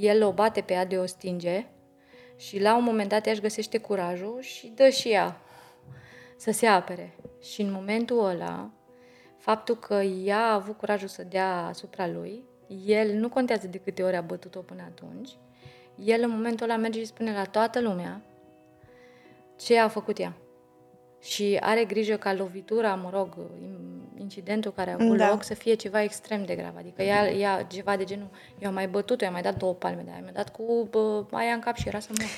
el 0.00 0.24
o 0.24 0.32
bate 0.32 0.60
pe 0.60 0.72
ea 0.72 0.84
de 0.84 0.98
o 0.98 1.06
stinge 1.06 1.66
și 2.36 2.60
la 2.60 2.76
un 2.76 2.84
moment 2.84 3.08
dat 3.08 3.26
ea 3.26 3.32
își 3.32 3.40
găsește 3.40 3.78
curajul 3.78 4.38
și 4.40 4.72
dă 4.74 4.88
și 4.88 5.08
ea 5.08 5.40
să 6.36 6.50
se 6.50 6.66
apere. 6.66 7.14
Și 7.42 7.60
în 7.60 7.72
momentul 7.72 8.24
ăla, 8.24 8.70
faptul 9.46 9.76
că 9.76 9.94
ea 10.02 10.38
a 10.38 10.54
avut 10.54 10.76
curajul 10.76 11.08
să 11.08 11.22
dea 11.22 11.66
asupra 11.66 12.06
lui, 12.06 12.42
el 12.86 13.12
nu 13.12 13.28
contează 13.28 13.66
de 13.66 13.78
câte 13.78 14.02
ori 14.02 14.16
a 14.16 14.20
bătut-o 14.20 14.60
până 14.60 14.82
atunci, 14.82 15.30
el 16.04 16.22
în 16.22 16.30
momentul 16.30 16.70
ăla 16.70 16.78
merge 16.78 16.98
și 16.98 17.04
spune 17.04 17.32
la 17.32 17.44
toată 17.44 17.80
lumea 17.80 18.20
ce 19.56 19.78
a 19.78 19.88
făcut 19.88 20.18
ea. 20.18 20.32
Și 21.26 21.56
are 21.60 21.84
grijă 21.84 22.16
ca 22.16 22.32
lovitura, 22.34 22.94
mă 22.94 23.10
rog, 23.12 23.36
incidentul 24.18 24.72
care 24.72 24.90
a 24.90 24.96
avut 25.00 25.16
Da. 25.16 25.28
loc 25.28 25.42
să 25.42 25.54
fie 25.54 25.74
ceva 25.74 26.02
extrem 26.02 26.44
de 26.44 26.54
grav. 26.54 26.72
Adică 26.78 27.02
ea, 27.02 27.30
ea 27.30 27.62
ceva 27.62 27.96
de 27.96 28.04
genul, 28.04 28.28
eu 28.58 28.68
am 28.68 28.74
mai 28.74 28.88
bătut-o, 28.88 29.24
i-am 29.24 29.32
mai 29.32 29.42
dat 29.42 29.56
două 29.56 29.74
palme 29.74 30.02
de 30.04 30.10
aia, 30.10 30.20
mi-a 30.22 30.32
dat 30.32 30.48
cu 30.48 30.88
bă, 30.90 31.24
aia 31.30 31.52
în 31.52 31.60
cap 31.60 31.76
și 31.76 31.88
era 31.88 31.98
să 31.98 32.08
mor. 32.18 32.28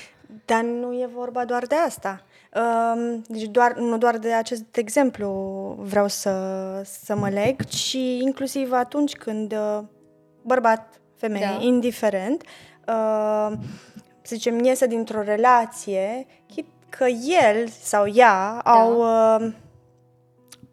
Dar 0.45 0.63
nu 0.63 0.93
e 0.93 1.09
vorba 1.13 1.45
doar 1.45 1.65
de 1.65 1.75
asta. 1.75 2.23
Um, 2.55 3.21
Deci 3.27 3.43
doar, 3.43 3.75
nu 3.77 3.97
doar 3.97 4.17
de 4.17 4.33
acest 4.33 4.77
exemplu 4.77 5.29
vreau 5.79 6.07
să, 6.07 6.31
să 6.85 7.15
mă 7.15 7.29
leg, 7.29 7.63
ci 7.63 7.93
inclusiv 8.21 8.71
atunci 8.71 9.13
când 9.13 9.53
uh, 9.53 9.79
bărbat, 10.41 11.01
femeie, 11.15 11.45
Da. 11.45 11.63
indiferent, 11.65 12.43
uh, 12.87 13.51
să 14.21 14.35
zicem, 14.35 14.63
iese 14.63 14.87
dintr-o 14.87 15.21
relație, 15.21 16.25
chit 16.47 16.65
că 16.89 17.05
el 17.43 17.67
sau 17.67 18.07
ea 18.13 18.61
Da. 18.63 18.71
au 18.71 18.99
uh, 18.99 19.51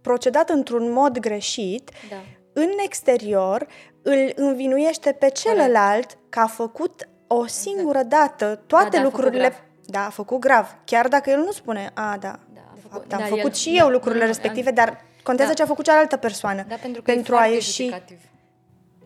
procedat 0.01 0.49
într-un 0.51 0.93
mod 0.93 1.19
greșit, 1.19 1.91
Da. 2.11 2.17
în 2.53 2.69
exterior 2.85 3.67
îl 4.03 4.33
învinuiește 4.35 5.13
pe 5.13 5.29
celălalt 5.31 6.19
că 6.29 6.39
a 6.41 6.47
făcut 6.47 7.09
o 7.27 7.47
singură 7.47 8.03
dată 8.03 8.63
toate 8.67 8.89
Da, 8.89 8.91
da, 8.91 8.99
a 8.99 9.03
făcut 9.03 9.13
lucrurile. 9.19 9.49
grav. 9.49 9.63
Da, 9.87 10.07
a 10.07 10.11
făcut 10.11 10.39
grav. 10.41 10.77
Chiar 10.85 11.09
dacă 11.09 11.31
el 11.31 11.39
nu 11.39 11.51
spune, 11.53 11.91
a, 11.95 12.17
da, 12.21 12.39
Da, 12.55 12.61
a 12.61 12.73
de 12.75 12.81
făcut- 12.81 12.91
fapt, 12.91 13.13
am 13.13 13.19
da, 13.19 13.25
făcut 13.25 13.45
el- 13.45 13.53
și 13.53 13.71
da, 13.71 13.77
eu 13.85 13.89
lucrurile 13.89 14.21
nu, 14.25 14.27
nu, 14.27 14.33
respective, 14.33 14.69
am- 14.69 14.75
dar 14.75 15.05
contează 15.23 15.51
da. 15.51 15.57
ce 15.57 15.63
a 15.63 15.67
făcut 15.67 15.85
cealaltă 15.85 16.17
persoană. 16.17 16.65
Da, 16.69 16.75
pentru 16.75 17.03
că 17.03 17.13
pentru 17.13 17.33
e 17.33 17.37
a 17.37 17.39
foarte 17.39 17.55
ieși. 17.55 17.83
judecativ. 17.83 18.19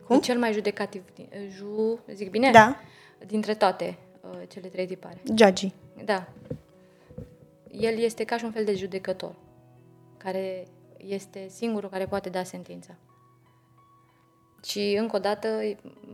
Cum? 0.06 0.16
E 0.16 0.20
cel 0.20 0.38
mai 0.38 0.52
judecativ, 0.52 1.02
din- 1.14 1.28
ju, 1.56 1.98
zic 2.14 2.30
bine? 2.30 2.50
Da. 2.50 2.76
Dintre 3.26 3.54
toate 3.54 3.98
uh, 4.20 4.38
cele 4.48 4.68
trei 4.68 4.86
tipare. 4.86 5.22
Judgy. 5.36 5.72
Da. 6.04 6.26
El 7.70 7.98
este 7.98 8.24
ca 8.24 8.36
și 8.36 8.44
un 8.44 8.50
fel 8.50 8.64
de 8.64 8.74
judecător, 8.74 9.34
care 10.16 10.66
este 10.96 11.48
singurul 11.48 11.88
care 11.88 12.06
poate 12.06 12.28
da 12.28 12.42
sentința. 12.42 12.94
Și, 14.64 14.96
încă 14.98 15.16
o 15.16 15.18
dată, 15.18 15.60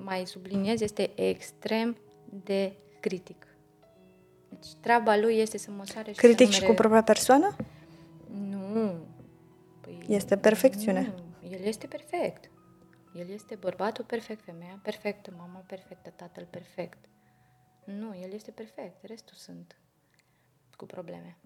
mai 0.05 0.27
subliniez, 0.27 0.81
este 0.81 1.11
extrem 1.15 1.97
de 2.45 2.73
critic. 3.01 3.47
Deci, 4.49 4.73
treaba 4.81 5.17
lui 5.17 5.39
este 5.39 5.59
să 5.59 5.71
măsoare 5.71 6.11
și 6.11 6.17
Critic 6.17 6.47
să 6.47 6.53
și 6.53 6.61
numere... 6.61 6.75
cu 6.77 6.81
propria 6.81 7.03
persoană? 7.03 7.57
Nu. 8.49 8.95
Păi, 9.81 10.05
Este 10.09 10.37
perfecțiune. 10.37 11.15
Nu, 11.17 11.49
el 11.51 11.61
este 11.63 11.87
perfect. 11.87 12.51
El 13.15 13.31
este 13.31 13.55
bărbatul 13.55 14.05
perfect, 14.05 14.45
femeia 14.45 14.81
perfectă, 14.83 15.33
mama 15.37 15.65
perfectă, 15.67 16.13
tatăl 16.17 16.47
perfect. 16.51 16.99
Nu, 17.85 18.19
el 18.23 18.33
este 18.33 18.51
perfect. 18.51 19.05
Restul 19.05 19.35
sunt 19.37 19.77
cu 20.77 20.87
probleme. 20.87 21.37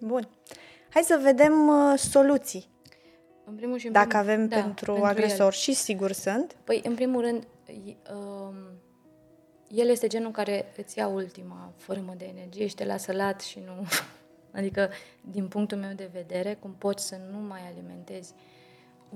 Bun. 0.00 0.28
Hai 0.90 1.02
să 1.02 1.18
vedem 1.22 1.68
uh, 1.68 1.98
soluții. 1.98 2.68
În 3.44 3.54
primul 3.54 3.78
și 3.78 3.86
în 3.86 3.92
Dacă 3.92 4.06
primul, 4.08 4.24
avem 4.24 4.48
da, 4.48 4.60
pentru, 4.60 4.94
el. 4.96 5.02
agresor 5.04 5.52
și 5.52 5.72
sigur 5.72 6.12
sunt. 6.12 6.56
Păi, 6.64 6.80
în 6.84 6.94
primul 6.94 7.20
rând, 7.20 7.46
i- 7.66 7.96
um, 8.14 8.54
el 9.68 9.88
este 9.88 10.06
genul 10.06 10.30
care 10.30 10.72
îți 10.76 10.98
ia 10.98 11.06
ultima 11.06 11.72
formă 11.76 12.14
de 12.16 12.24
energie 12.24 12.66
și 12.66 12.74
te 12.74 12.84
lasă 12.84 13.12
lat 13.12 13.40
și 13.40 13.58
nu... 13.66 13.86
Adică, 14.58 14.90
din 15.30 15.48
punctul 15.48 15.78
meu 15.78 15.92
de 15.92 16.08
vedere, 16.12 16.54
cum 16.54 16.74
poți 16.74 17.06
să 17.06 17.16
nu 17.30 17.38
mai 17.38 17.60
alimentezi 17.72 18.34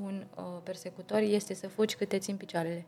un 0.03 0.27
uh, 0.37 0.45
persecutor 0.63 1.19
este 1.19 1.55
să 1.55 1.69
fugi 1.69 1.97
cât 1.97 2.09
te 2.09 2.19
țin 2.19 2.37
picioarele. 2.37 2.87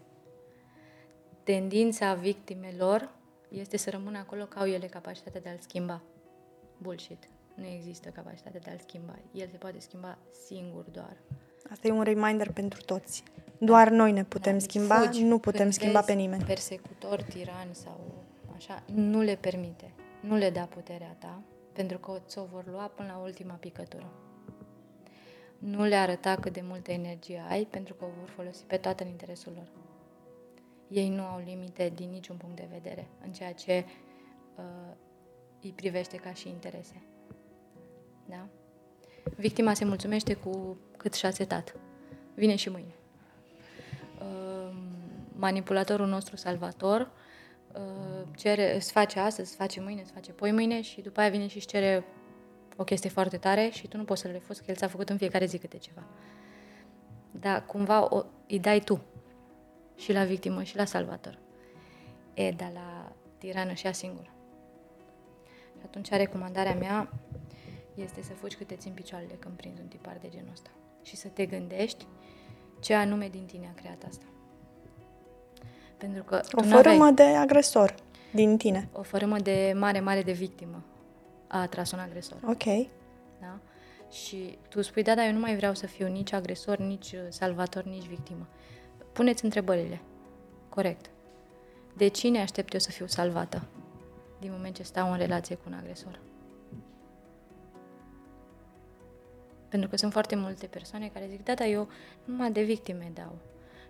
Tendința 1.42 2.14
victimelor 2.14 3.10
este 3.48 3.76
să 3.76 3.90
rămână 3.90 4.18
acolo 4.18 4.44
că 4.44 4.58
au 4.58 4.66
ele 4.66 4.86
capacitatea 4.86 5.40
de 5.40 5.48
a-l 5.48 5.58
schimba. 5.60 6.02
Bullshit. 6.78 7.28
Nu 7.54 7.66
există 7.66 8.08
capacitatea 8.08 8.60
de 8.60 8.70
a-l 8.70 8.78
schimba. 8.86 9.14
El 9.32 9.48
se 9.50 9.56
poate 9.56 9.78
schimba 9.80 10.18
singur 10.46 10.84
doar. 10.84 11.16
Asta 11.70 11.86
e 11.86 11.90
un 11.90 12.02
reminder 12.02 12.52
pentru 12.52 12.80
toți. 12.82 13.22
Doar 13.58 13.88
noi 13.90 14.12
ne 14.12 14.24
putem 14.24 14.52
Da, 14.52 14.58
deci 14.58 14.68
schimba, 14.68 14.94
fugi. 14.94 15.22
nu 15.22 15.38
putem 15.38 15.60
Când 15.60 15.72
schimba 15.72 15.98
vezi 16.00 16.12
pe 16.12 16.18
nimeni. 16.18 16.44
persecutor, 16.44 17.22
tiran 17.22 17.68
sau 17.72 18.24
așa, 18.54 18.82
nu 18.94 19.20
le 19.20 19.34
permite. 19.40 19.92
Nu 20.20 20.36
le 20.36 20.50
da 20.50 20.62
puterea 20.62 21.16
ta, 21.18 21.42
pentru 21.72 21.98
că 21.98 22.20
ți-o 22.26 22.44
vor 22.44 22.64
lua 22.70 22.86
până 22.94 23.08
la 23.12 23.18
ultima 23.18 23.54
picătură. 23.54 24.12
Nu 25.58 25.84
le 25.84 25.94
arăta 25.94 26.34
cât 26.36 26.52
de 26.52 26.60
multă 26.64 26.90
energie 26.92 27.42
ai, 27.48 27.64
pentru 27.64 27.94
că 27.94 28.04
o 28.04 28.08
vor 28.18 28.28
folosi 28.28 28.64
pe 28.64 28.76
toată 28.76 29.02
în 29.02 29.08
interesul 29.08 29.52
lor. 29.54 29.68
Ei 30.88 31.08
nu 31.08 31.22
au 31.22 31.42
limite 31.44 31.92
din 31.94 32.10
niciun 32.10 32.36
punct 32.36 32.56
de 32.56 32.68
vedere 32.72 33.08
în 33.24 33.32
ceea 33.32 33.52
ce 33.52 33.84
uh, 34.56 34.94
îi 35.62 35.72
privește 35.72 36.16
ca 36.16 36.32
și 36.32 36.48
interese. 36.48 37.02
Da? 38.28 38.46
Victima 39.36 39.74
se 39.74 39.84
mulțumește 39.84 40.34
cu 40.34 40.78
cât 40.96 41.14
și-a 41.14 41.30
setat. 41.30 41.76
Vine 42.34 42.56
și 42.56 42.68
mâine. 42.68 42.94
Uh, 44.18 44.76
manipulatorul 45.36 46.06
nostru 46.06 46.36
salvator 46.36 47.10
uh, 47.72 48.26
cere, 48.36 48.74
îți 48.74 48.92
face 48.92 49.18
astăzi, 49.18 49.48
îți 49.48 49.56
face 49.56 49.80
mâine, 49.80 50.00
îți 50.00 50.12
face 50.12 50.32
poi 50.32 50.52
mâine 50.52 50.80
și 50.80 51.00
după 51.00 51.20
aia 51.20 51.30
vine 51.30 51.46
și 51.46 51.56
își 51.56 51.66
cere 51.66 52.04
o 52.76 52.84
chestie 52.84 53.10
foarte 53.10 53.36
tare 53.36 53.68
și 53.72 53.88
tu 53.88 53.96
nu 53.96 54.04
poți 54.04 54.20
să 54.20 54.26
le 54.26 54.32
refuzi 54.32 54.60
că 54.60 54.66
el 54.68 54.76
ți-a 54.76 54.88
făcut 54.88 55.08
în 55.08 55.16
fiecare 55.16 55.46
zi 55.46 55.58
câte 55.58 55.78
ceva. 55.78 56.02
Dar 57.30 57.66
cumva 57.66 58.14
o, 58.14 58.24
îi 58.48 58.58
dai 58.58 58.80
tu 58.80 59.04
și 59.96 60.12
la 60.12 60.24
victimă 60.24 60.62
și 60.62 60.76
la 60.76 60.84
salvator. 60.84 61.38
E, 62.34 62.50
dar 62.50 62.70
la 62.74 63.12
tirană 63.38 63.72
și 63.72 63.86
ea 63.86 63.92
singură. 63.92 64.28
Și 65.78 65.80
atunci 65.84 66.08
recomandarea 66.10 66.74
mea 66.74 67.08
este 67.94 68.22
să 68.22 68.32
fugi 68.32 68.56
cât 68.56 68.66
te 68.66 68.74
țin 68.76 68.92
picioarele 68.92 69.34
când 69.38 69.56
prinzi 69.56 69.80
un 69.80 69.86
tipar 69.86 70.16
de 70.20 70.28
genul 70.28 70.48
ăsta. 70.52 70.70
Și 71.02 71.16
să 71.16 71.28
te 71.28 71.46
gândești 71.46 72.06
ce 72.80 72.94
anume 72.94 73.28
din 73.28 73.44
tine 73.46 73.72
a 73.76 73.80
creat 73.80 74.04
asta. 74.08 74.24
Pentru 75.96 76.22
că 76.22 76.34
O 76.52 76.60
tu 76.60 76.66
n-aveai- 76.66 76.82
fărâmă 76.82 77.10
de 77.10 77.22
agresor 77.22 77.94
din 78.32 78.56
tine. 78.56 78.88
o 78.92 79.02
fărâmă 79.02 79.38
de 79.38 79.72
mare, 79.76 80.00
mare 80.00 80.22
de 80.22 80.32
victimă 80.32 80.84
a 81.46 81.60
atras 81.60 81.90
un 81.90 81.98
agresor. 81.98 82.36
Ok. 82.48 82.64
Da? 83.40 83.58
Și 84.10 84.58
tu 84.68 84.82
spui, 84.82 85.02
da, 85.02 85.14
dar 85.14 85.26
eu 85.26 85.32
nu 85.32 85.38
mai 85.38 85.56
vreau 85.56 85.74
să 85.74 85.86
fiu 85.86 86.06
nici 86.08 86.32
agresor, 86.32 86.78
nici 86.78 87.12
uh, 87.12 87.20
salvator, 87.28 87.82
nici 87.84 88.06
victimă. 88.06 88.48
Puneți 89.14 89.44
întrebările. 89.44 90.00
Corect. 90.68 91.10
De 91.96 92.08
cine 92.08 92.40
aștept 92.40 92.72
eu 92.72 92.78
să 92.78 92.90
fiu 92.90 93.06
salvată 93.06 93.62
din 94.40 94.50
moment 94.52 94.74
ce 94.74 94.82
stau 94.82 95.10
în 95.10 95.18
relație 95.18 95.54
cu 95.54 95.62
un 95.66 95.72
agresor? 95.72 96.20
Pentru 99.68 99.88
că 99.88 99.96
sunt 99.96 100.12
foarte 100.12 100.36
multe 100.36 100.66
persoane 100.66 101.08
care 101.08 101.26
zic, 101.30 101.44
da, 101.44 101.54
da, 101.54 101.64
eu 101.64 101.88
numai 102.24 102.52
de 102.52 102.62
victime 102.62 103.10
dau. 103.14 103.38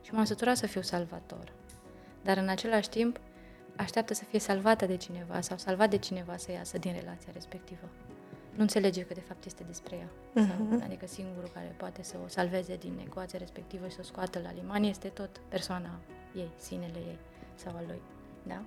Și 0.02 0.14
m-am 0.14 0.24
săturat 0.24 0.56
să 0.56 0.66
fiu 0.66 0.82
salvator. 0.82 1.52
Dar 2.22 2.36
în 2.36 2.48
același 2.48 2.88
timp, 2.88 3.20
așteaptă 3.76 4.14
să 4.14 4.24
fie 4.24 4.38
salvată 4.38 4.86
de 4.86 4.96
cineva 4.96 5.40
sau 5.40 5.56
salvat 5.56 5.90
de 5.90 5.98
cineva 5.98 6.36
să 6.36 6.52
iasă 6.52 6.78
din 6.78 6.92
relația 6.92 7.32
respectivă. 7.32 7.88
Nu 8.54 8.60
înțelege 8.60 9.02
că 9.02 9.14
de 9.14 9.20
fapt 9.20 9.44
este 9.44 9.64
despre 9.66 9.96
ea. 9.96 10.08
Uh-huh. 10.44 10.84
Adică 10.84 11.06
singurul 11.06 11.50
care 11.54 11.74
poate 11.76 12.02
să 12.02 12.16
o 12.24 12.28
salveze 12.28 12.76
din 12.76 13.00
ecuația 13.04 13.38
respectivă 13.38 13.88
și 13.88 13.94
să 13.94 14.00
o 14.00 14.04
scoată 14.04 14.40
la 14.42 14.50
liman 14.52 14.82
este 14.82 15.08
tot 15.08 15.40
persoana 15.48 15.90
ei, 16.36 16.50
sinele 16.56 16.98
ei 16.98 17.18
sau 17.54 17.72
al 17.76 17.84
lui. 17.86 18.00
Da? 18.42 18.62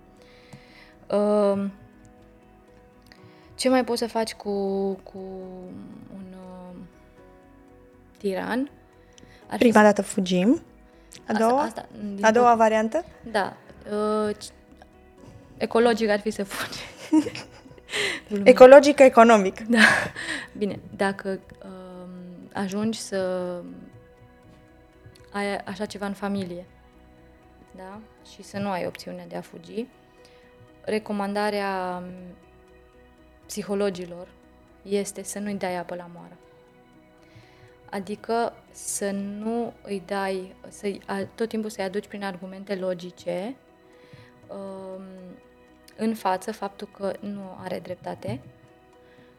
Uh, 1.17 1.69
ce 3.55 3.69
mai 3.69 3.83
poți 3.83 3.99
să 3.99 4.07
faci 4.07 4.33
cu, 4.33 4.51
cu 4.93 5.17
un 6.13 6.25
uh, 6.33 6.75
tiran? 8.17 8.71
Ar 9.47 9.57
Prima 9.57 9.79
fi... 9.79 9.85
dată 9.85 10.01
fugim. 10.01 10.61
A 11.27 11.33
doua? 11.33 11.61
Asta, 11.61 11.87
asta, 12.15 12.27
a 12.27 12.31
doua 12.31 12.55
variantă? 12.55 13.05
Da. 13.31 13.57
Uh, 13.91 14.35
ecologic 15.57 16.09
ar 16.09 16.19
fi 16.19 16.29
să 16.29 16.43
fugi. 16.43 16.79
Ecologic, 18.43 18.99
economic. 18.99 19.59
Da. 19.59 19.79
Bine, 20.57 20.79
dacă 20.95 21.39
uh, 21.63 22.09
ajungi 22.53 22.99
să 22.99 23.51
ai 25.31 25.55
așa 25.55 25.85
ceva 25.85 26.05
în 26.05 26.13
familie, 26.13 26.65
da? 27.75 27.99
Și 28.31 28.43
să 28.43 28.57
nu 28.57 28.69
ai 28.69 28.85
opțiunea 28.85 29.27
de 29.27 29.35
a 29.35 29.41
fugi, 29.41 29.85
recomandarea 30.81 32.03
psihologilor 33.45 34.27
este 34.81 35.23
să 35.23 35.39
nu-i 35.39 35.53
dai 35.55 35.77
apă 35.77 35.95
la 35.95 36.09
moară. 36.13 36.37
Adică 37.89 38.53
să 38.71 39.11
nu 39.11 39.73
îi 39.81 40.03
dai, 40.05 40.55
să 40.67 40.97
tot 41.35 41.49
timpul 41.49 41.69
să-i 41.69 41.83
aduci 41.83 42.07
prin 42.07 42.23
argumente 42.23 42.75
logice 42.75 43.55
um, 44.47 45.03
în 45.97 46.15
față 46.15 46.51
faptul 46.51 46.89
că 46.97 47.13
nu 47.19 47.57
are 47.63 47.79
dreptate 47.79 48.41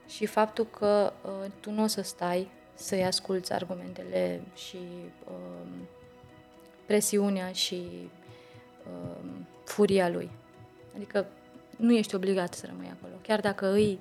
și 0.08 0.26
faptul 0.26 0.66
că 0.66 1.12
uh, 1.24 1.50
tu 1.60 1.70
nu 1.70 1.82
o 1.82 1.86
să 1.86 2.02
stai 2.02 2.50
să-i 2.74 3.04
asculți 3.04 3.52
argumentele 3.52 4.40
și 4.54 4.78
uh, 5.26 5.68
presiunea 6.86 7.52
și 7.52 8.10
uh, 8.86 9.24
furia 9.64 10.08
lui. 10.08 10.30
Adică 10.94 11.26
nu 11.76 11.94
ești 11.94 12.14
obligat 12.14 12.54
să 12.54 12.66
rămâi 12.66 12.92
acolo. 12.98 13.14
Chiar 13.22 13.40
dacă 13.40 13.72
îi 13.72 13.98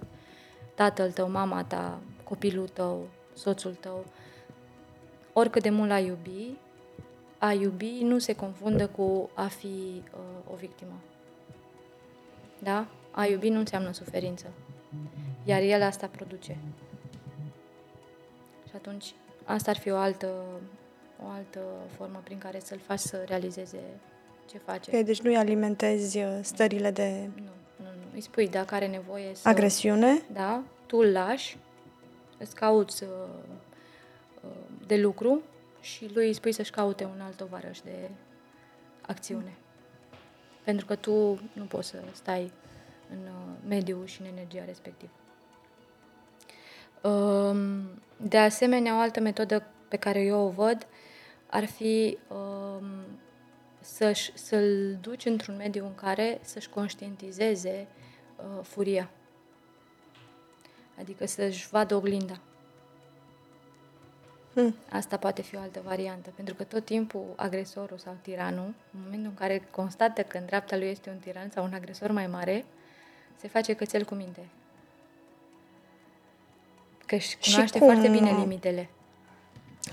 tatăl 0.75 1.11
tău, 1.11 1.29
mama 1.29 1.63
ta, 1.63 1.99
copilul 2.23 2.67
tău, 2.67 3.07
soțul 3.33 3.73
tău, 3.73 4.05
oricât 5.33 5.61
de 5.61 5.69
mult 5.69 5.91
ai 5.91 6.05
iubi, 6.05 6.57
a 7.37 7.53
iubi 7.53 7.99
nu 8.01 8.19
se 8.19 8.35
confundă 8.35 8.87
cu 8.87 9.29
a 9.33 9.47
fi 9.47 10.03
uh, 10.13 10.53
o 10.53 10.55
victimă. 10.55 10.93
Da? 12.59 12.87
A 13.11 13.25
iubi 13.25 13.49
nu 13.49 13.59
înseamnă 13.59 13.91
suferință. 13.91 14.45
Iar 15.43 15.61
el 15.61 15.81
asta 15.81 16.07
produce. 16.07 16.57
Și 18.67 18.73
atunci, 18.75 19.13
asta 19.43 19.71
ar 19.71 19.77
fi 19.77 19.89
o 19.89 19.97
altă, 19.97 20.27
o 21.25 21.27
altă 21.29 21.59
formă 21.95 22.21
prin 22.23 22.37
care 22.37 22.59
să-l 22.59 22.79
faci 22.79 22.99
să 22.99 23.23
realizeze 23.27 23.79
ce 24.45 24.57
face. 24.57 24.89
Okay, 24.89 25.03
deci 25.03 25.21
nu-i 25.21 25.35
alimentezi 25.35 26.17
uh, 26.17 26.39
stările 26.41 26.91
de... 26.91 27.29
Nu, 27.35 27.51
nu, 27.75 27.85
nu. 27.85 28.05
Îi 28.13 28.21
spui 28.21 28.47
dacă 28.47 28.75
are 28.75 28.87
nevoie 28.87 29.35
să... 29.35 29.47
Agresiune? 29.47 30.21
Da, 30.33 30.63
tu 30.85 30.97
îl 30.97 31.11
lași, 31.11 31.57
îți 32.37 32.55
cauți 32.55 33.03
uh, 33.03 33.09
uh, 34.43 34.51
de 34.87 34.97
lucru 34.97 35.41
și 35.81 36.09
lui 36.13 36.27
îi 36.27 36.33
spui 36.33 36.51
să-și 36.51 36.71
caute 36.71 37.03
un 37.03 37.21
alt 37.21 37.35
tovarăș 37.35 37.79
de 37.79 38.09
acțiune. 39.01 39.53
Mm. 40.67 40.73
Pentru 40.73 40.86
că 40.86 40.95
tu 40.95 41.39
nu 41.53 41.63
poți 41.67 41.88
să 41.88 42.03
stai 42.13 42.51
în 43.12 43.17
uh, 43.17 43.58
mediul 43.67 44.06
și 44.06 44.21
în 44.21 44.27
energia 44.27 44.65
respectivă. 44.65 45.12
Um, 47.01 48.01
de 48.17 48.38
asemenea, 48.38 48.95
o 48.95 48.99
altă 48.99 49.19
metodă 49.19 49.63
pe 49.88 49.97
care 49.97 50.21
eu 50.21 50.39
o 50.39 50.49
văd 50.49 50.88
ar 51.49 51.65
fi 51.65 52.17
um, 52.27 52.86
să-și, 53.80 54.32
să-l 54.38 54.97
duci 55.01 55.25
într-un 55.25 55.56
mediu 55.56 55.86
în 55.86 55.95
care 55.95 56.39
să-și 56.41 56.69
conștientizeze 56.69 57.88
uh, 58.36 58.63
furia. 58.63 59.10
Adică 60.99 61.25
să-și 61.25 61.69
vadă 61.69 61.95
oglinda. 61.95 62.39
Hmm. 64.57 64.75
Asta 64.89 65.17
poate 65.17 65.41
fi 65.41 65.55
o 65.55 65.59
altă 65.59 65.81
variantă, 65.85 66.29
pentru 66.35 66.53
că 66.53 66.63
tot 66.63 66.85
timpul 66.85 67.33
agresorul 67.35 67.97
sau 67.97 68.17
tiranul, 68.21 68.73
în 68.93 68.99
momentul 69.03 69.29
în 69.29 69.33
care 69.33 69.67
constată 69.71 70.21
că 70.21 70.37
în 70.37 70.45
dreapta 70.45 70.77
lui 70.77 70.87
este 70.87 71.09
un 71.09 71.17
tiran 71.17 71.49
sau 71.49 71.63
un 71.63 71.73
agresor 71.73 72.11
mai 72.11 72.27
mare, 72.27 72.65
se 73.35 73.47
face 73.47 73.73
cățel 73.73 74.03
cu 74.03 74.15
minte. 74.15 74.47
Că 77.05 77.15
își 77.15 77.37
cunoaște 77.37 77.79
cum, 77.79 77.87
foarte 77.87 78.09
bine 78.09 78.31
limitele. 78.31 78.89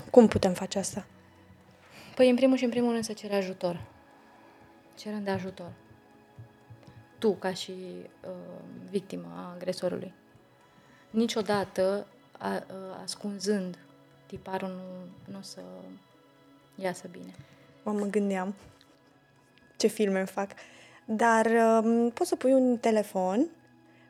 Cum 0.09 0.27
putem 0.27 0.53
face 0.53 0.79
asta? 0.79 1.05
Păi, 2.15 2.29
în 2.29 2.35
primul 2.35 2.57
și 2.57 2.63
în 2.63 2.69
primul 2.69 2.91
rând, 2.91 3.03
să 3.03 3.13
ceri 3.13 3.33
ajutor. 3.33 3.81
Cerând 4.97 5.25
de 5.25 5.31
ajutor. 5.31 5.71
Tu, 7.17 7.33
ca 7.33 7.53
și 7.53 7.71
uh, 7.71 8.31
victimă 8.89 9.33
a 9.35 9.53
agresorului. 9.53 10.13
Niciodată, 11.09 12.07
a, 12.37 12.49
a, 12.49 12.63
ascunzând 13.03 13.77
tiparul, 14.25 14.69
nu, 14.69 15.31
nu 15.31 15.37
o 15.37 15.41
să 15.41 15.61
iasă 16.75 17.07
bine. 17.11 17.35
Mă, 17.83 17.91
mă 17.91 18.05
gândeam 18.05 18.55
ce 19.77 19.87
filme 19.87 20.23
fac. 20.23 20.51
Dar 21.05 21.45
uh, 21.45 22.11
poți 22.13 22.29
să 22.29 22.35
pui 22.35 22.53
un 22.53 22.77
telefon, 22.77 23.47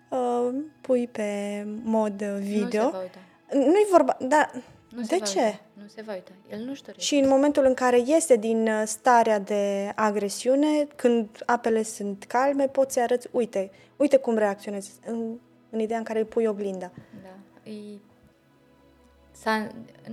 uh, 0.09 0.55
pui 0.81 1.07
pe 1.07 1.63
mod 1.83 2.23
video. 2.23 2.83
Nu 2.83 2.89
se 2.89 2.95
va 2.95 3.01
uita. 3.01 3.19
Nu-i 3.51 3.87
vorba, 3.91 4.17
dar 4.21 4.63
nu 4.89 5.01
de 5.01 5.19
ce? 5.19 5.39
Uita. 5.39 5.61
Nu 5.73 5.87
se 5.87 6.01
va 6.01 6.13
uita. 6.13 6.31
El 6.49 6.59
nu-și 6.59 6.83
dorește. 6.83 7.05
Și 7.05 7.15
în 7.15 7.29
momentul 7.29 7.65
în 7.65 7.73
care 7.73 7.99
iese 8.05 8.35
din 8.35 8.67
uh, 8.67 8.81
starea 8.85 9.39
de 9.39 9.91
agresiune, 9.95 10.87
când 10.95 11.29
apele 11.45 11.83
sunt 11.83 12.23
calme, 12.23 12.67
poți 12.67 12.93
să 12.93 13.01
arăți, 13.01 13.27
uite, 13.31 13.71
uite 13.95 14.17
cum 14.17 14.37
reacționezi, 14.37 14.91
în, 15.05 15.37
în 15.69 15.79
ideea 15.79 15.97
în 15.97 16.05
care 16.05 16.19
îi 16.19 16.25
pui 16.25 16.45
oglinda. 16.45 16.91
Da. 17.23 17.37
Îi 17.63 18.01
să 19.41 19.49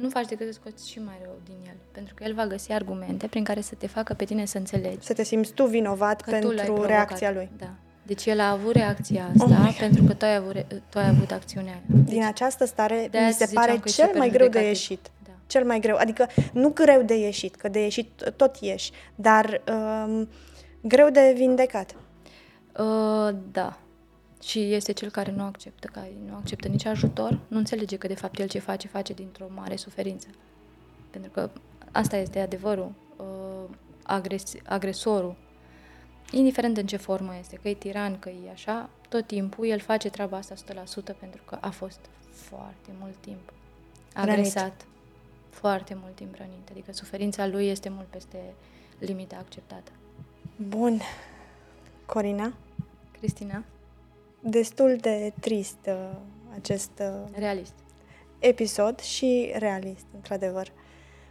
nu 0.01 0.09
faci 0.09 0.27
decât 0.27 0.47
să 0.47 0.53
scoți 0.53 0.91
și 0.91 0.99
mai 0.99 1.19
rău 1.23 1.39
din 1.45 1.57
el. 1.67 1.77
Pentru 1.93 2.15
că 2.15 2.25
el 2.25 2.35
va 2.35 2.47
găsi 2.47 2.73
argumente 2.73 3.27
prin 3.27 3.45
care 3.45 3.61
să 3.61 3.75
te 3.75 3.87
facă 3.87 4.15
pe 4.15 4.25
tine 4.25 4.45
să 4.45 4.59
înțelegi. 4.59 5.07
Să 5.07 5.13
te 5.13 5.23
simți 5.23 5.53
tu 5.53 5.65
vinovat 5.65 6.23
pentru 6.23 6.55
tu 6.55 6.83
reacția 6.83 7.33
lui. 7.33 7.51
Da. 7.57 7.71
Deci 8.03 8.27
el 8.27 8.41
a 8.41 8.51
avut 8.51 8.75
reacția 8.75 9.31
asta 9.39 9.45
oh 9.45 9.77
pentru 9.79 10.05
că 10.05 10.15
tu 10.15 10.25
ai 10.25 10.35
avut, 10.35 10.67
tu 10.89 10.99
ai 10.99 11.09
avut 11.09 11.31
acțiunea 11.31 11.73
aia. 11.73 11.83
Deci, 11.87 12.15
din 12.15 12.25
această 12.25 12.65
stare 12.65 13.09
de 13.11 13.19
mi 13.27 13.33
se 13.33 13.51
pare 13.55 13.81
cel 13.85 14.11
mai 14.17 14.31
greu 14.31 14.49
de 14.49 14.67
ieșit. 14.67 15.11
Da. 15.25 15.31
Cel 15.47 15.65
mai 15.65 15.81
greu. 15.81 15.97
Adică 15.97 16.27
nu 16.53 16.69
greu 16.69 17.03
de 17.03 17.15
ieșit, 17.15 17.55
că 17.55 17.69
de 17.69 17.81
ieșit 17.83 18.33
tot 18.37 18.57
ieși, 18.57 18.91
dar 19.15 19.63
um, 20.07 20.29
greu 20.81 21.11
de 21.11 21.33
vindecat. 21.37 21.95
Uh, 22.79 23.35
da. 23.53 23.82
Și 24.43 24.73
este 24.73 24.93
cel 24.93 25.11
care 25.11 25.31
nu 25.31 25.43
acceptă, 25.43 25.89
care 25.93 26.13
nu 26.27 26.35
acceptă 26.35 26.69
nici 26.69 26.85
ajutor, 26.85 27.39
nu 27.49 27.59
înțelege 27.59 27.97
că 27.97 28.07
de 28.07 28.15
fapt 28.15 28.39
el 28.39 28.49
ce 28.49 28.59
face, 28.59 28.89
face 28.89 29.13
dintr-o 29.13 29.47
mare 29.55 29.77
suferință. 29.77 30.27
Pentru 31.11 31.31
că 31.31 31.51
asta 31.93 32.17
este 32.17 32.41
adevărul. 32.41 32.93
Uh, 33.17 33.77
agres- 34.03 34.55
agresorul, 34.65 35.37
indiferent 36.31 36.77
în 36.77 36.87
ce 36.87 36.97
formă 36.97 37.37
este, 37.41 37.57
că 37.57 37.69
e 37.69 37.75
tiran, 37.75 38.19
că 38.19 38.29
e 38.29 38.51
așa, 38.53 38.91
tot 39.09 39.27
timpul 39.27 39.67
el 39.67 39.81
face 39.81 40.11
treaba 40.11 40.37
asta 40.37 40.55
100% 40.55 41.19
pentru 41.19 41.43
că 41.45 41.59
a 41.61 41.71
fost 41.71 42.01
foarte 42.31 42.91
mult 43.01 43.17
timp 43.21 43.53
agresat. 44.15 44.63
Rănit. 44.63 44.87
Foarte 45.51 45.97
mult 46.01 46.15
timp 46.15 46.35
rănit. 46.35 46.69
Adică 46.71 46.93
suferința 46.93 47.47
lui 47.47 47.69
este 47.69 47.89
mult 47.89 48.07
peste 48.07 48.55
limita 48.99 49.37
acceptată. 49.37 49.93
Bun. 50.57 51.01
Corina? 52.07 52.53
Cristina? 53.19 53.65
Destul 54.43 54.97
de 54.97 55.33
trist 55.41 55.79
uh, 55.87 56.17
acest 56.55 56.91
uh, 57.01 57.39
realist. 57.39 57.75
episod 58.39 59.01
și 59.01 59.53
realist, 59.55 60.05
într-adevăr. 60.15 60.73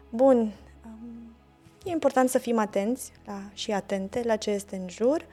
Bun, 0.10 0.38
um, 0.86 1.36
e 1.86 1.90
important 1.90 2.30
să 2.30 2.38
fim 2.38 2.58
atenți 2.58 3.12
la, 3.26 3.42
și 3.54 3.72
atente 3.72 4.22
la 4.26 4.36
ce 4.36 4.50
este 4.50 4.76
în 4.76 4.90
jur 4.90 5.26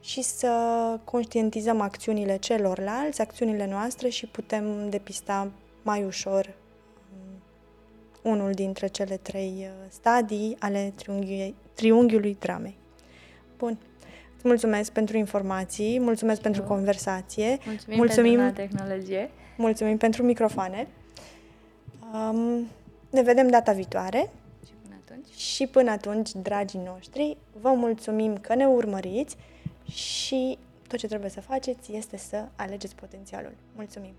și 0.00 0.22
să 0.22 0.50
conștientizăm 1.04 1.80
acțiunile 1.80 2.36
celorlalți, 2.36 3.20
acțiunile 3.20 3.66
noastre 3.66 4.08
și 4.08 4.26
putem 4.26 4.90
depista 4.90 5.50
mai 5.82 6.04
ușor 6.04 6.54
um, 7.12 7.42
unul 8.32 8.52
dintre 8.52 8.86
cele 8.86 9.16
trei 9.16 9.54
uh, 9.58 9.86
stadii 9.88 10.56
ale 10.58 10.92
triunghi- 10.94 11.54
triunghiului 11.74 12.36
dramei. 12.40 12.76
Bun. 13.56 13.78
Îți 14.40 14.48
mulțumesc 14.48 14.92
pentru 14.92 15.16
informații, 15.16 15.98
mulțumesc 16.00 16.40
pentru 16.40 16.62
conversație, 16.62 17.58
Mulțumim, 17.66 17.96
mulțumim, 17.98 18.36
pentru 18.38 18.62
tehnologie. 18.62 19.30
mulțumim 19.56 19.96
pentru 19.96 20.22
microfoane. 20.22 20.86
Um, 22.12 22.66
ne 23.10 23.22
vedem 23.22 23.48
data 23.48 23.72
viitoare 23.72 24.30
Și 24.66 24.72
până 24.82 24.94
atunci. 25.04 25.26
și 25.36 25.66
până 25.66 25.90
atunci, 25.90 26.30
dragii 26.32 26.80
noștri, 26.84 27.36
vă 27.60 27.68
mulțumim 27.72 28.36
că 28.38 28.54
ne 28.54 28.66
urmăriți 28.66 29.36
și 29.90 30.58
tot 30.88 30.98
ce 30.98 31.06
trebuie 31.06 31.30
să 31.30 31.40
faceți 31.40 31.96
este 31.96 32.16
să 32.16 32.44
alegeți 32.56 32.94
potențialul. 32.94 33.52
Mulțumim! 33.76 34.12